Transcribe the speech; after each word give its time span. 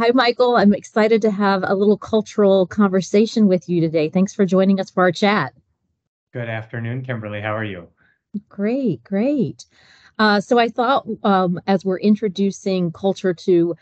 Hi, 0.00 0.12
Michael. 0.14 0.56
I'm 0.56 0.72
excited 0.72 1.20
to 1.20 1.30
have 1.30 1.62
a 1.62 1.74
little 1.74 1.98
cultural 1.98 2.66
conversation 2.66 3.48
with 3.48 3.68
you 3.68 3.82
today. 3.82 4.08
Thanks 4.08 4.34
for 4.34 4.46
joining 4.46 4.80
us 4.80 4.88
for 4.88 5.02
our 5.02 5.12
chat. 5.12 5.52
Good 6.32 6.48
afternoon, 6.48 7.02
Kimberly. 7.02 7.42
How 7.42 7.54
are 7.54 7.64
you? 7.64 7.86
Great, 8.48 9.04
great. 9.04 9.66
Uh, 10.18 10.40
so 10.40 10.58
I 10.58 10.70
thought 10.70 11.06
um, 11.22 11.60
as 11.66 11.84
we're 11.84 11.98
introducing 11.98 12.92
culture 12.92 13.34
to 13.34 13.76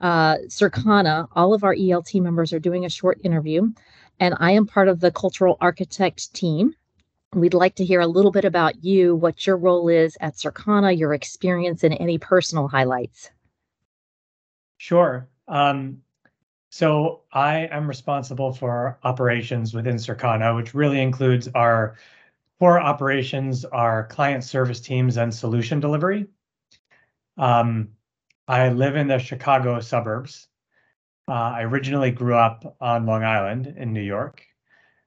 uh, 0.00 0.36
Circana, 0.46 1.26
all 1.32 1.52
of 1.52 1.64
our 1.64 1.74
ELT 1.74 2.22
members 2.22 2.52
are 2.52 2.60
doing 2.60 2.84
a 2.84 2.88
short 2.88 3.18
interview, 3.24 3.72
and 4.20 4.36
I 4.38 4.52
am 4.52 4.66
part 4.66 4.86
of 4.86 5.00
the 5.00 5.10
cultural 5.10 5.56
architect 5.60 6.32
team. 6.34 6.76
We'd 7.32 7.52
like 7.52 7.74
to 7.74 7.84
hear 7.84 7.98
a 7.98 8.06
little 8.06 8.30
bit 8.30 8.44
about 8.44 8.84
you, 8.84 9.16
what 9.16 9.44
your 9.44 9.56
role 9.56 9.88
is 9.88 10.16
at 10.20 10.36
Circana, 10.36 10.96
your 10.96 11.14
experience, 11.14 11.82
and 11.82 11.96
any 11.98 12.18
personal 12.18 12.68
highlights. 12.68 13.32
Sure. 14.76 15.28
Um, 15.48 16.02
so 16.70 17.22
I 17.32 17.68
am 17.70 17.86
responsible 17.86 18.52
for 18.52 18.98
operations 19.04 19.74
within 19.74 19.96
Circana, 19.96 20.56
which 20.56 20.74
really 20.74 21.00
includes 21.00 21.48
our 21.54 21.96
core 22.58 22.80
operations, 22.80 23.64
our 23.64 24.06
client 24.06 24.42
service 24.42 24.80
teams, 24.80 25.16
and 25.16 25.32
solution 25.32 25.80
delivery. 25.80 26.26
Um, 27.36 27.90
I 28.48 28.68
live 28.70 28.96
in 28.96 29.08
the 29.08 29.18
Chicago 29.18 29.80
suburbs. 29.80 30.48
Uh, 31.28 31.32
I 31.32 31.62
originally 31.62 32.10
grew 32.10 32.34
up 32.34 32.76
on 32.80 33.06
Long 33.06 33.24
Island 33.24 33.74
in 33.78 33.92
New 33.92 34.02
York. 34.02 34.42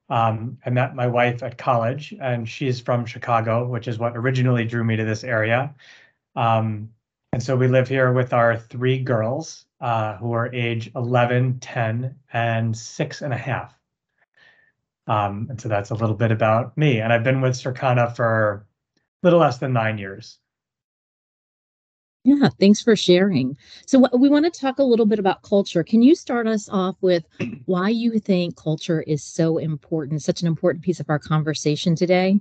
Um, 0.09 0.57
I 0.65 0.69
met 0.69 0.95
my 0.95 1.07
wife 1.07 1.43
at 1.43 1.57
college, 1.57 2.13
and 2.19 2.47
she's 2.47 2.79
from 2.79 3.05
Chicago, 3.05 3.67
which 3.67 3.87
is 3.87 3.99
what 3.99 4.15
originally 4.15 4.65
drew 4.65 4.83
me 4.83 4.95
to 4.95 5.05
this 5.05 5.23
area. 5.23 5.75
Um, 6.35 6.89
and 7.33 7.43
so 7.43 7.55
we 7.55 7.67
live 7.67 7.87
here 7.89 8.13
with 8.13 8.33
our 8.33 8.57
three 8.57 8.99
girls 8.99 9.66
uh, 9.79 10.17
who 10.17 10.31
are 10.31 10.53
age 10.53 10.91
11, 10.95 11.59
10, 11.59 12.15
and 12.33 12.77
six 12.77 13.21
and 13.21 13.33
a 13.33 13.37
half. 13.37 13.73
Um, 15.07 15.47
and 15.49 15.59
so 15.59 15.69
that's 15.69 15.91
a 15.91 15.95
little 15.95 16.15
bit 16.15 16.31
about 16.31 16.77
me. 16.77 16.99
And 16.99 17.13
I've 17.13 17.23
been 17.23 17.41
with 17.41 17.53
Circana 17.53 18.15
for 18.15 18.65
a 19.23 19.25
little 19.25 19.39
less 19.39 19.57
than 19.57 19.73
nine 19.73 19.97
years. 19.97 20.39
Yeah, 22.23 22.49
thanks 22.59 22.81
for 22.81 22.97
sharing. 22.97 23.55
So 23.85 24.05
we 24.17 24.27
want 24.27 24.51
to 24.51 24.59
talk 24.59 24.79
a 24.79 24.83
little 24.83 25.05
bit 25.05 25.17
about 25.17 25.43
culture. 25.43 25.81
Can 25.81 26.01
you 26.01 26.13
start 26.13 26.45
us 26.45 26.67
off 26.67 26.97
with 26.99 27.23
why 27.65 27.87
you 27.87 28.19
think 28.19 28.57
culture 28.57 29.01
is 29.03 29.23
so 29.23 29.59
important, 29.59 30.21
such 30.21 30.41
an 30.41 30.47
important 30.47 30.83
piece 30.83 30.99
of 30.99 31.09
our 31.09 31.19
conversation 31.19 31.95
today? 31.95 32.37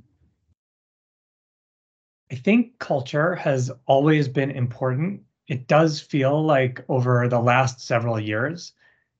I 2.32 2.34
think 2.34 2.80
culture 2.80 3.36
has 3.36 3.70
always 3.86 4.26
been 4.26 4.50
important. 4.50 5.20
It 5.48 5.66
does 5.66 6.00
feel 6.00 6.44
like 6.44 6.84
over 6.88 7.28
the 7.28 7.40
last 7.40 7.80
several 7.80 8.18
years, 8.18 8.72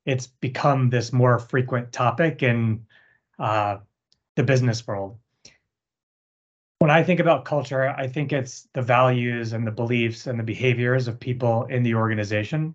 it's 0.05 0.27
become 0.27 0.91
this 0.91 1.13
more 1.13 1.39
frequent 1.39 1.93
topic 1.93 2.43
in 2.43 2.87
uh, 3.39 3.79
the 4.35 4.43
business 4.43 4.87
world 4.87 5.19
when 6.79 6.91
I 6.91 7.03
think 7.03 7.21
about 7.21 7.45
culture, 7.45 7.89
I 7.89 8.07
think 8.07 8.33
it's 8.33 8.69
the 8.75 8.83
values 8.83 9.53
and 9.53 9.67
the 9.67 9.71
beliefs 9.71 10.27
and 10.27 10.39
the 10.39 10.45
behaviors 10.45 11.09
of 11.09 11.19
people 11.19 11.65
in 11.65 11.83
the 11.83 11.95
organization. 11.95 12.75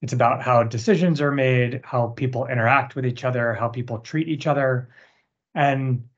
It's 0.00 0.12
about 0.12 0.42
how 0.42 0.62
decisions 0.62 1.20
are 1.20 1.32
made, 1.32 1.80
how 1.84 2.08
people 2.08 2.46
interact 2.46 2.94
with 2.96 3.06
each 3.06 3.24
other, 3.24 3.54
how 3.54 3.68
people 3.68 3.98
treat 3.98 4.28
each 4.28 4.46
other. 4.46 4.88
And 5.54 6.08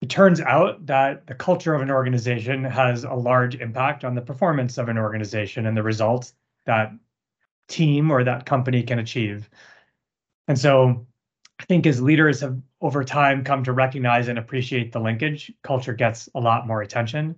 it 0.00 0.10
turns 0.10 0.40
out 0.40 0.86
that 0.86 1.26
the 1.26 1.34
culture 1.34 1.74
of 1.74 1.82
an 1.82 1.90
organization 1.90 2.62
has 2.64 3.04
a 3.04 3.14
large 3.14 3.56
impact 3.56 4.04
on 4.04 4.14
the 4.14 4.22
performance 4.22 4.78
of 4.78 4.88
an 4.88 4.98
organization 4.98 5.66
and 5.66 5.76
the 5.76 5.82
results 5.82 6.34
that 6.66 6.92
team 7.66 8.10
or 8.10 8.22
that 8.24 8.46
company 8.46 8.82
can 8.82 8.98
achieve. 8.98 9.50
And 10.46 10.58
so 10.58 11.06
I 11.58 11.64
think 11.64 11.86
as 11.86 12.00
leaders 12.00 12.40
have 12.40 12.60
over 12.80 13.02
time 13.02 13.42
come 13.42 13.64
to 13.64 13.72
recognize 13.72 14.28
and 14.28 14.38
appreciate 14.38 14.92
the 14.92 15.00
linkage, 15.00 15.52
culture 15.62 15.94
gets 15.94 16.28
a 16.34 16.40
lot 16.40 16.66
more 16.66 16.82
attention. 16.82 17.36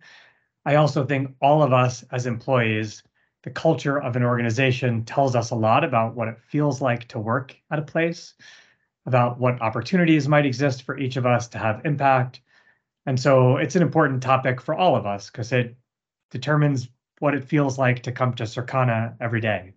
I 0.67 0.75
also 0.75 1.07
think 1.07 1.35
all 1.41 1.63
of 1.63 1.73
us 1.73 2.05
as 2.13 2.27
employees, 2.27 3.03
the 3.43 3.51
culture 3.51 3.99
of 3.99 4.17
an 4.17 4.23
organization 4.23 5.05
tells 5.07 5.35
us 5.35 5.51
a 5.51 5.55
lot 5.55 5.83
about 5.83 6.15
what 6.15 6.29
it 6.29 6.39
feels 6.47 6.83
like 6.83 7.09
to 7.09 7.19
work 7.19 7.57
at 7.71 7.79
a 7.79 7.83
place, 7.83 8.35
about 9.07 9.41
what 9.41 9.63
opportunities 9.63 10.29
might 10.29 10.45
exist 10.45 10.83
for 10.83 10.99
each 10.99 11.17
of 11.17 11.25
us 11.25 11.49
to 11.49 11.59
have 11.59 11.87
impact. 11.87 12.43
And 13.11 13.19
so 13.19 13.57
it's 13.57 13.75
an 13.75 13.83
important 13.83 14.23
topic 14.23 14.61
for 14.61 14.73
all 14.73 14.95
of 14.95 15.05
us 15.05 15.31
because 15.31 15.51
it 15.51 15.77
determines 16.31 16.89
what 17.19 17.35
it 17.35 17.45
feels 17.45 17.77
like 17.77 18.05
to 18.05 18.13
come 18.13 18.35
to 18.35 18.45
Circana 18.45 19.17
every 19.21 19.41
day. 19.41 19.73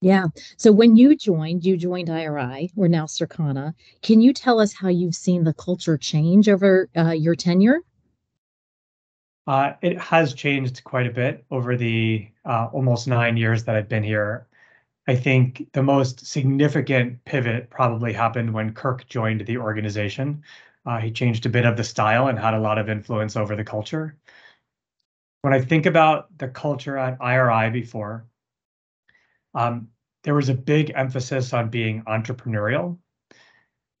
Yeah. 0.00 0.26
So 0.56 0.70
when 0.70 0.94
you 0.94 1.16
joined, 1.16 1.64
you 1.64 1.76
joined 1.76 2.08
IRI, 2.08 2.70
we're 2.76 2.86
now 2.86 3.06
Circana. 3.06 3.74
Can 4.02 4.20
you 4.20 4.32
tell 4.32 4.60
us 4.60 4.72
how 4.72 4.86
you've 4.86 5.16
seen 5.16 5.42
the 5.42 5.52
culture 5.52 5.98
change 5.98 6.48
over 6.48 6.88
uh, 6.96 7.10
your 7.10 7.34
tenure? 7.34 7.80
Uh, 9.48 9.72
it 9.82 9.98
has 9.98 10.32
changed 10.32 10.84
quite 10.84 11.08
a 11.08 11.12
bit 11.12 11.44
over 11.50 11.76
the 11.76 12.28
uh, 12.44 12.68
almost 12.72 13.08
nine 13.08 13.36
years 13.36 13.64
that 13.64 13.74
I've 13.74 13.88
been 13.88 14.04
here. 14.04 14.46
I 15.08 15.16
think 15.16 15.72
the 15.72 15.82
most 15.82 16.24
significant 16.24 17.24
pivot 17.24 17.68
probably 17.68 18.12
happened 18.12 18.54
when 18.54 18.74
Kirk 18.74 19.08
joined 19.08 19.44
the 19.44 19.56
organization. 19.56 20.44
Uh, 20.88 20.98
he 20.98 21.10
changed 21.10 21.44
a 21.44 21.50
bit 21.50 21.66
of 21.66 21.76
the 21.76 21.84
style 21.84 22.28
and 22.28 22.38
had 22.38 22.54
a 22.54 22.60
lot 22.60 22.78
of 22.78 22.88
influence 22.88 23.36
over 23.36 23.54
the 23.54 23.62
culture. 23.62 24.16
When 25.42 25.52
I 25.52 25.60
think 25.60 25.84
about 25.84 26.36
the 26.38 26.48
culture 26.48 26.96
at 26.96 27.20
IRI 27.20 27.68
before, 27.70 28.26
um, 29.54 29.88
there 30.24 30.34
was 30.34 30.48
a 30.48 30.54
big 30.54 30.90
emphasis 30.94 31.52
on 31.52 31.68
being 31.68 32.02
entrepreneurial. 32.04 32.96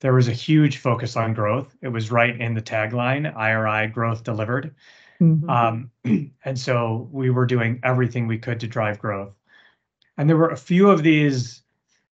There 0.00 0.14
was 0.14 0.28
a 0.28 0.32
huge 0.32 0.78
focus 0.78 1.14
on 1.14 1.34
growth. 1.34 1.76
It 1.82 1.88
was 1.88 2.10
right 2.10 2.40
in 2.40 2.54
the 2.54 2.62
tagline 2.62 3.36
IRI 3.36 3.88
growth 3.88 4.24
delivered. 4.24 4.74
Mm-hmm. 5.20 5.50
Um, 5.50 5.90
and 6.44 6.58
so 6.58 7.06
we 7.12 7.28
were 7.28 7.44
doing 7.44 7.80
everything 7.82 8.26
we 8.26 8.38
could 8.38 8.60
to 8.60 8.66
drive 8.66 8.98
growth. 8.98 9.34
And 10.16 10.26
there 10.26 10.38
were 10.38 10.50
a 10.50 10.56
few 10.56 10.88
of 10.88 11.02
these 11.02 11.62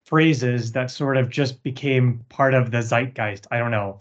phrases 0.06 0.72
that 0.72 0.90
sort 0.90 1.18
of 1.18 1.28
just 1.28 1.62
became 1.62 2.24
part 2.30 2.54
of 2.54 2.70
the 2.70 2.82
zeitgeist. 2.82 3.46
I 3.50 3.58
don't 3.58 3.70
know. 3.70 4.00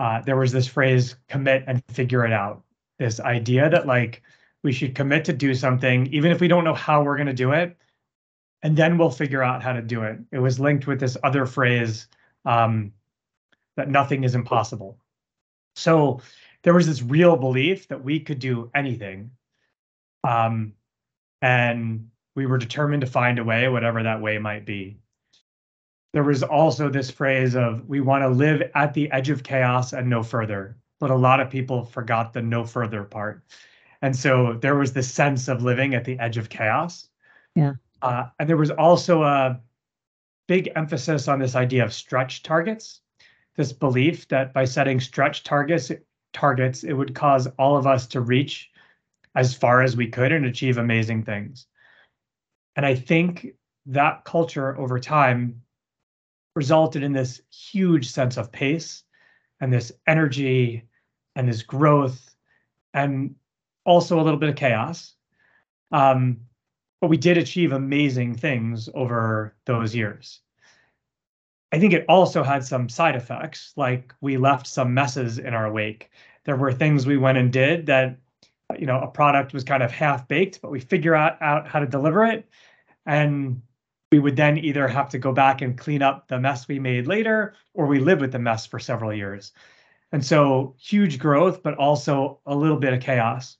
Uh, 0.00 0.22
there 0.22 0.36
was 0.36 0.50
this 0.50 0.66
phrase 0.66 1.14
commit 1.28 1.62
and 1.66 1.82
figure 1.90 2.24
it 2.24 2.32
out. 2.32 2.62
This 2.98 3.20
idea 3.20 3.68
that 3.68 3.86
like 3.86 4.22
we 4.62 4.72
should 4.72 4.94
commit 4.94 5.26
to 5.26 5.34
do 5.34 5.54
something, 5.54 6.06
even 6.06 6.32
if 6.32 6.40
we 6.40 6.48
don't 6.48 6.64
know 6.64 6.72
how 6.72 7.02
we're 7.02 7.16
going 7.16 7.26
to 7.26 7.34
do 7.34 7.52
it, 7.52 7.76
and 8.62 8.74
then 8.74 8.96
we'll 8.96 9.10
figure 9.10 9.42
out 9.42 9.62
how 9.62 9.74
to 9.74 9.82
do 9.82 10.04
it. 10.04 10.18
It 10.32 10.38
was 10.38 10.58
linked 10.58 10.86
with 10.86 11.00
this 11.00 11.18
other 11.22 11.44
phrase 11.44 12.08
um, 12.46 12.94
that 13.76 13.90
nothing 13.90 14.24
is 14.24 14.34
impossible. 14.34 14.98
So 15.76 16.22
there 16.62 16.72
was 16.72 16.86
this 16.86 17.02
real 17.02 17.36
belief 17.36 17.88
that 17.88 18.02
we 18.02 18.20
could 18.20 18.38
do 18.38 18.70
anything. 18.74 19.32
Um, 20.24 20.72
and 21.42 22.08
we 22.34 22.46
were 22.46 22.58
determined 22.58 23.02
to 23.02 23.06
find 23.06 23.38
a 23.38 23.44
way, 23.44 23.68
whatever 23.68 24.02
that 24.02 24.22
way 24.22 24.38
might 24.38 24.64
be. 24.64 24.96
There 26.12 26.24
was 26.24 26.42
also 26.42 26.88
this 26.88 27.10
phrase 27.10 27.54
of 27.54 27.88
we 27.88 28.00
want 28.00 28.22
to 28.22 28.28
live 28.28 28.62
at 28.74 28.94
the 28.94 29.10
edge 29.12 29.30
of 29.30 29.42
chaos 29.42 29.92
and 29.92 30.08
no 30.08 30.22
further. 30.22 30.76
But 30.98 31.10
a 31.10 31.16
lot 31.16 31.40
of 31.40 31.50
people 31.50 31.84
forgot 31.84 32.32
the 32.32 32.42
no 32.42 32.64
further 32.64 33.04
part. 33.04 33.42
And 34.02 34.14
so 34.14 34.54
there 34.54 34.76
was 34.76 34.92
this 34.92 35.10
sense 35.10 35.48
of 35.48 35.62
living 35.62 35.94
at 35.94 36.04
the 36.04 36.18
edge 36.18 36.36
of 36.36 36.48
chaos. 36.48 37.08
Yeah. 37.54 37.74
Uh, 38.02 38.26
and 38.38 38.48
there 38.48 38.56
was 38.56 38.70
also 38.70 39.22
a 39.22 39.60
big 40.48 40.70
emphasis 40.74 41.28
on 41.28 41.38
this 41.38 41.54
idea 41.54 41.84
of 41.84 41.92
stretch 41.92 42.42
targets, 42.42 43.02
this 43.56 43.72
belief 43.72 44.26
that 44.28 44.52
by 44.52 44.64
setting 44.64 45.00
stretch 45.00 45.44
targets, 45.44 45.92
targets, 46.32 46.82
it 46.82 46.92
would 46.92 47.14
cause 47.14 47.46
all 47.58 47.76
of 47.76 47.86
us 47.86 48.06
to 48.08 48.20
reach 48.20 48.70
as 49.34 49.54
far 49.54 49.82
as 49.82 49.96
we 49.96 50.08
could 50.08 50.32
and 50.32 50.44
achieve 50.44 50.78
amazing 50.78 51.22
things. 51.22 51.66
And 52.74 52.84
I 52.84 52.94
think 52.94 53.48
that 53.86 54.24
culture 54.24 54.76
over 54.78 54.98
time 54.98 55.62
resulted 56.54 57.02
in 57.02 57.12
this 57.12 57.40
huge 57.50 58.10
sense 58.10 58.36
of 58.36 58.52
pace 58.52 59.04
and 59.60 59.72
this 59.72 59.92
energy 60.06 60.84
and 61.36 61.48
this 61.48 61.62
growth 61.62 62.34
and 62.94 63.34
also 63.84 64.20
a 64.20 64.22
little 64.22 64.38
bit 64.38 64.48
of 64.48 64.56
chaos. 64.56 65.14
Um, 65.92 66.38
but 67.00 67.08
we 67.08 67.16
did 67.16 67.38
achieve 67.38 67.72
amazing 67.72 68.34
things 68.34 68.88
over 68.94 69.54
those 69.64 69.94
years. 69.94 70.40
I 71.72 71.78
think 71.78 71.92
it 71.92 72.04
also 72.08 72.42
had 72.42 72.64
some 72.64 72.88
side 72.88 73.16
effects, 73.16 73.72
like 73.76 74.12
we 74.20 74.36
left 74.36 74.66
some 74.66 74.92
messes 74.92 75.38
in 75.38 75.54
our 75.54 75.70
wake. 75.72 76.10
There 76.44 76.56
were 76.56 76.72
things 76.72 77.06
we 77.06 77.16
went 77.16 77.38
and 77.38 77.52
did 77.52 77.86
that, 77.86 78.16
you 78.78 78.86
know, 78.86 79.00
a 79.00 79.06
product 79.06 79.52
was 79.52 79.64
kind 79.64 79.82
of 79.82 79.90
half 79.90 80.26
baked, 80.26 80.60
but 80.60 80.70
we 80.70 80.80
figure 80.80 81.14
out, 81.14 81.40
out 81.40 81.68
how 81.68 81.78
to 81.78 81.86
deliver 81.86 82.24
it. 82.24 82.48
And 83.06 83.62
we 84.12 84.18
would 84.18 84.36
then 84.36 84.58
either 84.58 84.88
have 84.88 85.08
to 85.10 85.18
go 85.18 85.32
back 85.32 85.62
and 85.62 85.78
clean 85.78 86.02
up 86.02 86.28
the 86.28 86.38
mess 86.38 86.66
we 86.66 86.78
made 86.78 87.06
later, 87.06 87.54
or 87.74 87.86
we 87.86 88.00
live 88.00 88.20
with 88.20 88.32
the 88.32 88.38
mess 88.38 88.66
for 88.66 88.78
several 88.78 89.12
years. 89.12 89.52
And 90.12 90.24
so 90.24 90.74
huge 90.78 91.18
growth, 91.18 91.62
but 91.62 91.74
also 91.74 92.40
a 92.46 92.54
little 92.54 92.78
bit 92.78 92.92
of 92.92 93.00
chaos 93.00 93.56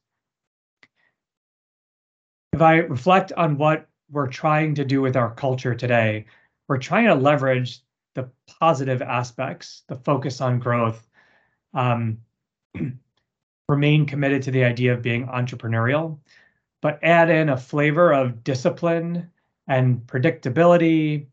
if 2.53 2.61
I 2.61 2.77
reflect 2.77 3.33
on 3.33 3.57
what 3.57 3.89
we're 4.11 4.27
trying 4.27 4.75
to 4.75 4.85
do 4.85 5.01
with 5.01 5.17
our 5.17 5.35
culture 5.35 5.75
today, 5.75 6.27
we're 6.69 6.79
trying 6.79 7.07
to 7.07 7.15
leverage 7.15 7.81
the 8.15 8.29
positive 8.61 9.03
aspects, 9.03 9.83
the 9.89 9.97
focus 9.97 10.41
on 10.41 10.59
growth, 10.59 11.09
um, 11.75 12.19
remain 13.69 14.05
committed 14.05 14.43
to 14.43 14.51
the 14.51 14.65
idea 14.65 14.93
of 14.93 15.03
being 15.03 15.27
entrepreneurial, 15.27 16.19
but 16.83 16.99
add 17.03 17.31
in 17.31 17.49
a 17.49 17.57
flavor 17.57 18.13
of 18.13 18.43
discipline 18.43 19.31
and 19.71 20.01
predictability 20.01 21.27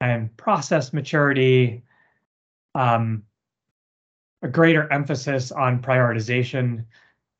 and 0.00 0.34
process 0.38 0.94
maturity, 0.94 1.84
um, 2.74 3.22
a 4.40 4.48
greater 4.48 4.90
emphasis 4.90 5.52
on 5.52 5.80
prioritization, 5.80 6.86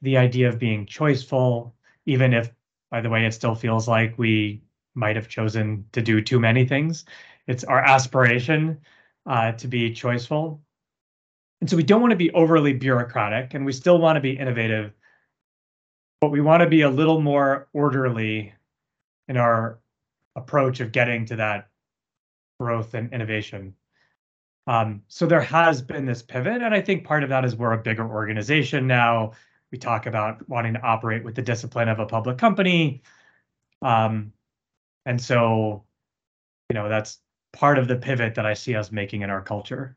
the 0.02 0.18
idea 0.18 0.48
of 0.48 0.58
being 0.58 0.84
choiceful, 0.84 1.72
even 2.04 2.34
if, 2.34 2.52
by 2.90 3.00
the 3.00 3.08
way, 3.08 3.24
it 3.24 3.32
still 3.32 3.54
feels 3.54 3.88
like 3.88 4.18
we 4.18 4.62
might 4.94 5.16
have 5.16 5.26
chosen 5.26 5.86
to 5.92 6.02
do 6.02 6.20
too 6.20 6.38
many 6.38 6.66
things. 6.66 7.06
It's 7.46 7.64
our 7.64 7.80
aspiration 7.80 8.78
uh, 9.24 9.52
to 9.52 9.66
be 9.66 9.90
choiceful. 9.90 10.60
And 11.62 11.70
so 11.70 11.78
we 11.78 11.82
don't 11.82 12.02
want 12.02 12.10
to 12.10 12.16
be 12.16 12.30
overly 12.32 12.74
bureaucratic 12.74 13.54
and 13.54 13.64
we 13.64 13.72
still 13.72 13.98
want 13.98 14.16
to 14.16 14.20
be 14.20 14.38
innovative, 14.38 14.92
but 16.20 16.28
we 16.28 16.42
want 16.42 16.62
to 16.62 16.68
be 16.68 16.82
a 16.82 16.90
little 16.90 17.22
more 17.22 17.68
orderly 17.72 18.52
in 19.28 19.38
our 19.38 19.78
approach 20.36 20.80
of 20.80 20.92
getting 20.92 21.26
to 21.26 21.36
that 21.36 21.68
growth 22.58 22.94
and 22.94 23.12
innovation. 23.12 23.74
Um, 24.66 25.02
so 25.08 25.26
there 25.26 25.40
has 25.40 25.82
been 25.82 26.06
this 26.06 26.22
pivot, 26.22 26.62
and 26.62 26.74
I 26.74 26.80
think 26.80 27.04
part 27.04 27.22
of 27.22 27.28
that 27.30 27.44
is 27.44 27.56
we're 27.56 27.72
a 27.72 27.82
bigger 27.82 28.08
organization 28.08 28.86
now. 28.86 29.32
We 29.72 29.78
talk 29.78 30.06
about 30.06 30.48
wanting 30.48 30.74
to 30.74 30.82
operate 30.82 31.24
with 31.24 31.34
the 31.34 31.42
discipline 31.42 31.88
of 31.88 31.98
a 31.98 32.06
public 32.06 32.38
company. 32.38 33.02
Um, 33.80 34.32
and 35.06 35.20
so, 35.20 35.84
you 36.70 36.74
know, 36.74 36.88
that's 36.88 37.18
part 37.52 37.78
of 37.78 37.88
the 37.88 37.96
pivot 37.96 38.34
that 38.36 38.46
I 38.46 38.54
see 38.54 38.76
us 38.76 38.92
making 38.92 39.22
in 39.22 39.30
our 39.30 39.42
culture. 39.42 39.96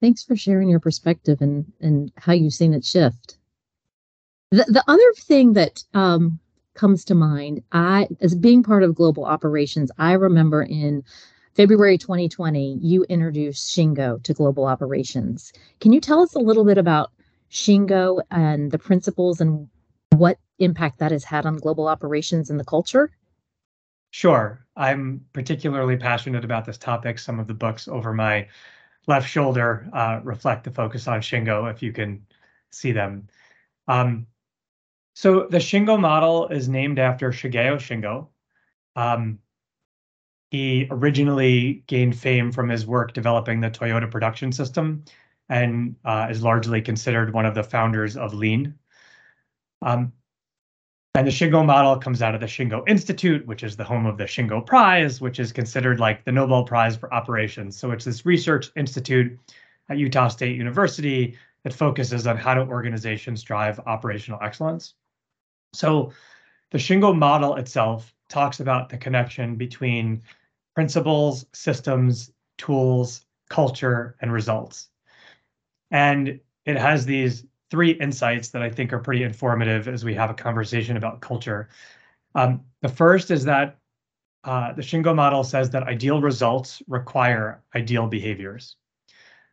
Thanks 0.00 0.24
for 0.24 0.34
sharing 0.34 0.68
your 0.68 0.80
perspective 0.80 1.40
and, 1.42 1.72
and 1.80 2.10
how 2.16 2.32
you've 2.32 2.54
seen 2.54 2.74
it 2.74 2.84
shift. 2.84 3.38
The, 4.50 4.64
the 4.64 4.84
other 4.88 5.12
thing 5.16 5.52
that 5.52 5.84
um, 5.94 6.40
comes 6.74 7.04
to 7.06 7.14
mind, 7.14 7.62
I 7.72 8.08
as 8.20 8.34
being 8.34 8.62
part 8.62 8.82
of 8.82 8.94
global 8.94 9.24
operations, 9.24 9.90
I 9.98 10.12
remember 10.12 10.62
in 10.62 11.04
February 11.54 11.98
2020, 11.98 12.78
you 12.80 13.04
introduced 13.04 13.76
Shingo 13.76 14.22
to 14.22 14.32
global 14.32 14.64
operations. 14.64 15.52
Can 15.80 15.92
you 15.92 16.00
tell 16.00 16.20
us 16.20 16.34
a 16.34 16.38
little 16.38 16.64
bit 16.64 16.78
about 16.78 17.10
Shingo 17.50 18.22
and 18.30 18.70
the 18.70 18.78
principles 18.78 19.40
and 19.40 19.68
what 20.16 20.38
impact 20.58 20.98
that 20.98 21.12
has 21.12 21.24
had 21.24 21.44
on 21.44 21.56
global 21.58 21.88
operations 21.88 22.48
and 22.48 22.58
the 22.58 22.64
culture? 22.64 23.10
Sure. 24.10 24.64
I'm 24.76 25.24
particularly 25.32 25.96
passionate 25.96 26.44
about 26.44 26.64
this 26.64 26.78
topic. 26.78 27.18
Some 27.18 27.38
of 27.38 27.46
the 27.46 27.54
books 27.54 27.88
over 27.88 28.12
my 28.14 28.48
left 29.06 29.28
shoulder 29.28 29.88
uh, 29.92 30.20
reflect 30.22 30.64
the 30.64 30.70
focus 30.70 31.08
on 31.08 31.20
Shingo, 31.20 31.70
if 31.70 31.82
you 31.82 31.92
can 31.92 32.24
see 32.70 32.92
them. 32.92 33.28
Um, 33.88 34.26
so 35.14 35.46
the 35.50 35.58
Shingo 35.58 35.98
model 35.98 36.48
is 36.48 36.68
named 36.68 36.98
after 36.98 37.30
Shigeo 37.30 37.76
Shingo. 37.76 38.28
Um, 38.96 39.38
he 40.50 40.86
originally 40.90 41.82
gained 41.86 42.18
fame 42.18 42.52
from 42.52 42.68
his 42.68 42.86
work 42.86 43.14
developing 43.14 43.60
the 43.60 43.70
Toyota 43.70 44.10
production 44.10 44.52
system 44.52 45.04
and 45.48 45.96
uh, 46.04 46.28
is 46.30 46.42
largely 46.42 46.80
considered 46.80 47.32
one 47.32 47.46
of 47.46 47.54
the 47.54 47.62
founders 47.62 48.16
of 48.16 48.34
Lean. 48.34 48.74
Um, 49.80 50.12
and 51.14 51.26
the 51.26 51.30
Shingo 51.30 51.64
model 51.64 51.96
comes 51.98 52.22
out 52.22 52.34
of 52.34 52.40
the 52.40 52.46
Shingo 52.46 52.88
Institute, 52.88 53.46
which 53.46 53.62
is 53.62 53.76
the 53.76 53.84
home 53.84 54.06
of 54.06 54.16
the 54.16 54.24
Shingo 54.24 54.64
Prize, 54.64 55.20
which 55.20 55.40
is 55.40 55.52
considered 55.52 56.00
like 56.00 56.24
the 56.24 56.32
Nobel 56.32 56.64
Prize 56.64 56.96
for 56.96 57.12
operations. 57.12 57.76
So 57.76 57.90
it's 57.90 58.06
this 58.06 58.24
research 58.24 58.70
institute 58.76 59.38
at 59.90 59.98
Utah 59.98 60.28
State 60.28 60.56
University 60.56 61.36
that 61.64 61.74
focuses 61.74 62.26
on 62.26 62.36
how 62.36 62.54
do 62.54 62.62
organizations 62.62 63.42
drive 63.42 63.78
operational 63.80 64.40
excellence. 64.42 64.94
So 65.72 66.12
the 66.70 66.78
Shingo 66.78 67.16
model 67.16 67.56
itself 67.56 68.14
talks 68.28 68.60
about 68.60 68.88
the 68.88 68.96
connection 68.96 69.56
between 69.56 70.22
principles, 70.74 71.46
systems, 71.52 72.32
tools, 72.58 73.24
culture, 73.48 74.16
and 74.20 74.32
results. 74.32 74.88
And 75.90 76.40
it 76.64 76.78
has 76.78 77.04
these 77.04 77.44
three 77.70 77.92
insights 77.92 78.48
that 78.50 78.62
I 78.62 78.70
think 78.70 78.92
are 78.92 78.98
pretty 78.98 79.22
informative 79.22 79.88
as 79.88 80.04
we 80.04 80.14
have 80.14 80.30
a 80.30 80.34
conversation 80.34 80.96
about 80.96 81.20
culture. 81.20 81.68
Um, 82.34 82.62
the 82.80 82.88
first 82.88 83.30
is 83.30 83.44
that 83.44 83.78
uh, 84.44 84.72
the 84.72 84.82
Shingo 84.82 85.14
model 85.14 85.44
says 85.44 85.70
that 85.70 85.84
ideal 85.84 86.20
results 86.20 86.82
require 86.88 87.62
ideal 87.74 88.06
behaviors. 88.06 88.76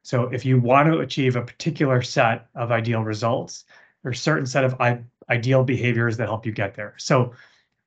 So 0.03 0.23
if 0.33 0.45
you 0.45 0.59
want 0.59 0.91
to 0.91 0.99
achieve 0.99 1.35
a 1.35 1.41
particular 1.41 2.01
set 2.01 2.47
of 2.55 2.71
ideal 2.71 3.03
results, 3.03 3.65
there's 4.03 4.17
a 4.17 4.21
certain 4.21 4.45
set 4.45 4.63
of 4.63 4.75
ideal 5.29 5.63
behaviors 5.63 6.17
that 6.17 6.27
help 6.27 6.45
you 6.45 6.51
get 6.51 6.75
there. 6.75 6.93
So 6.97 7.33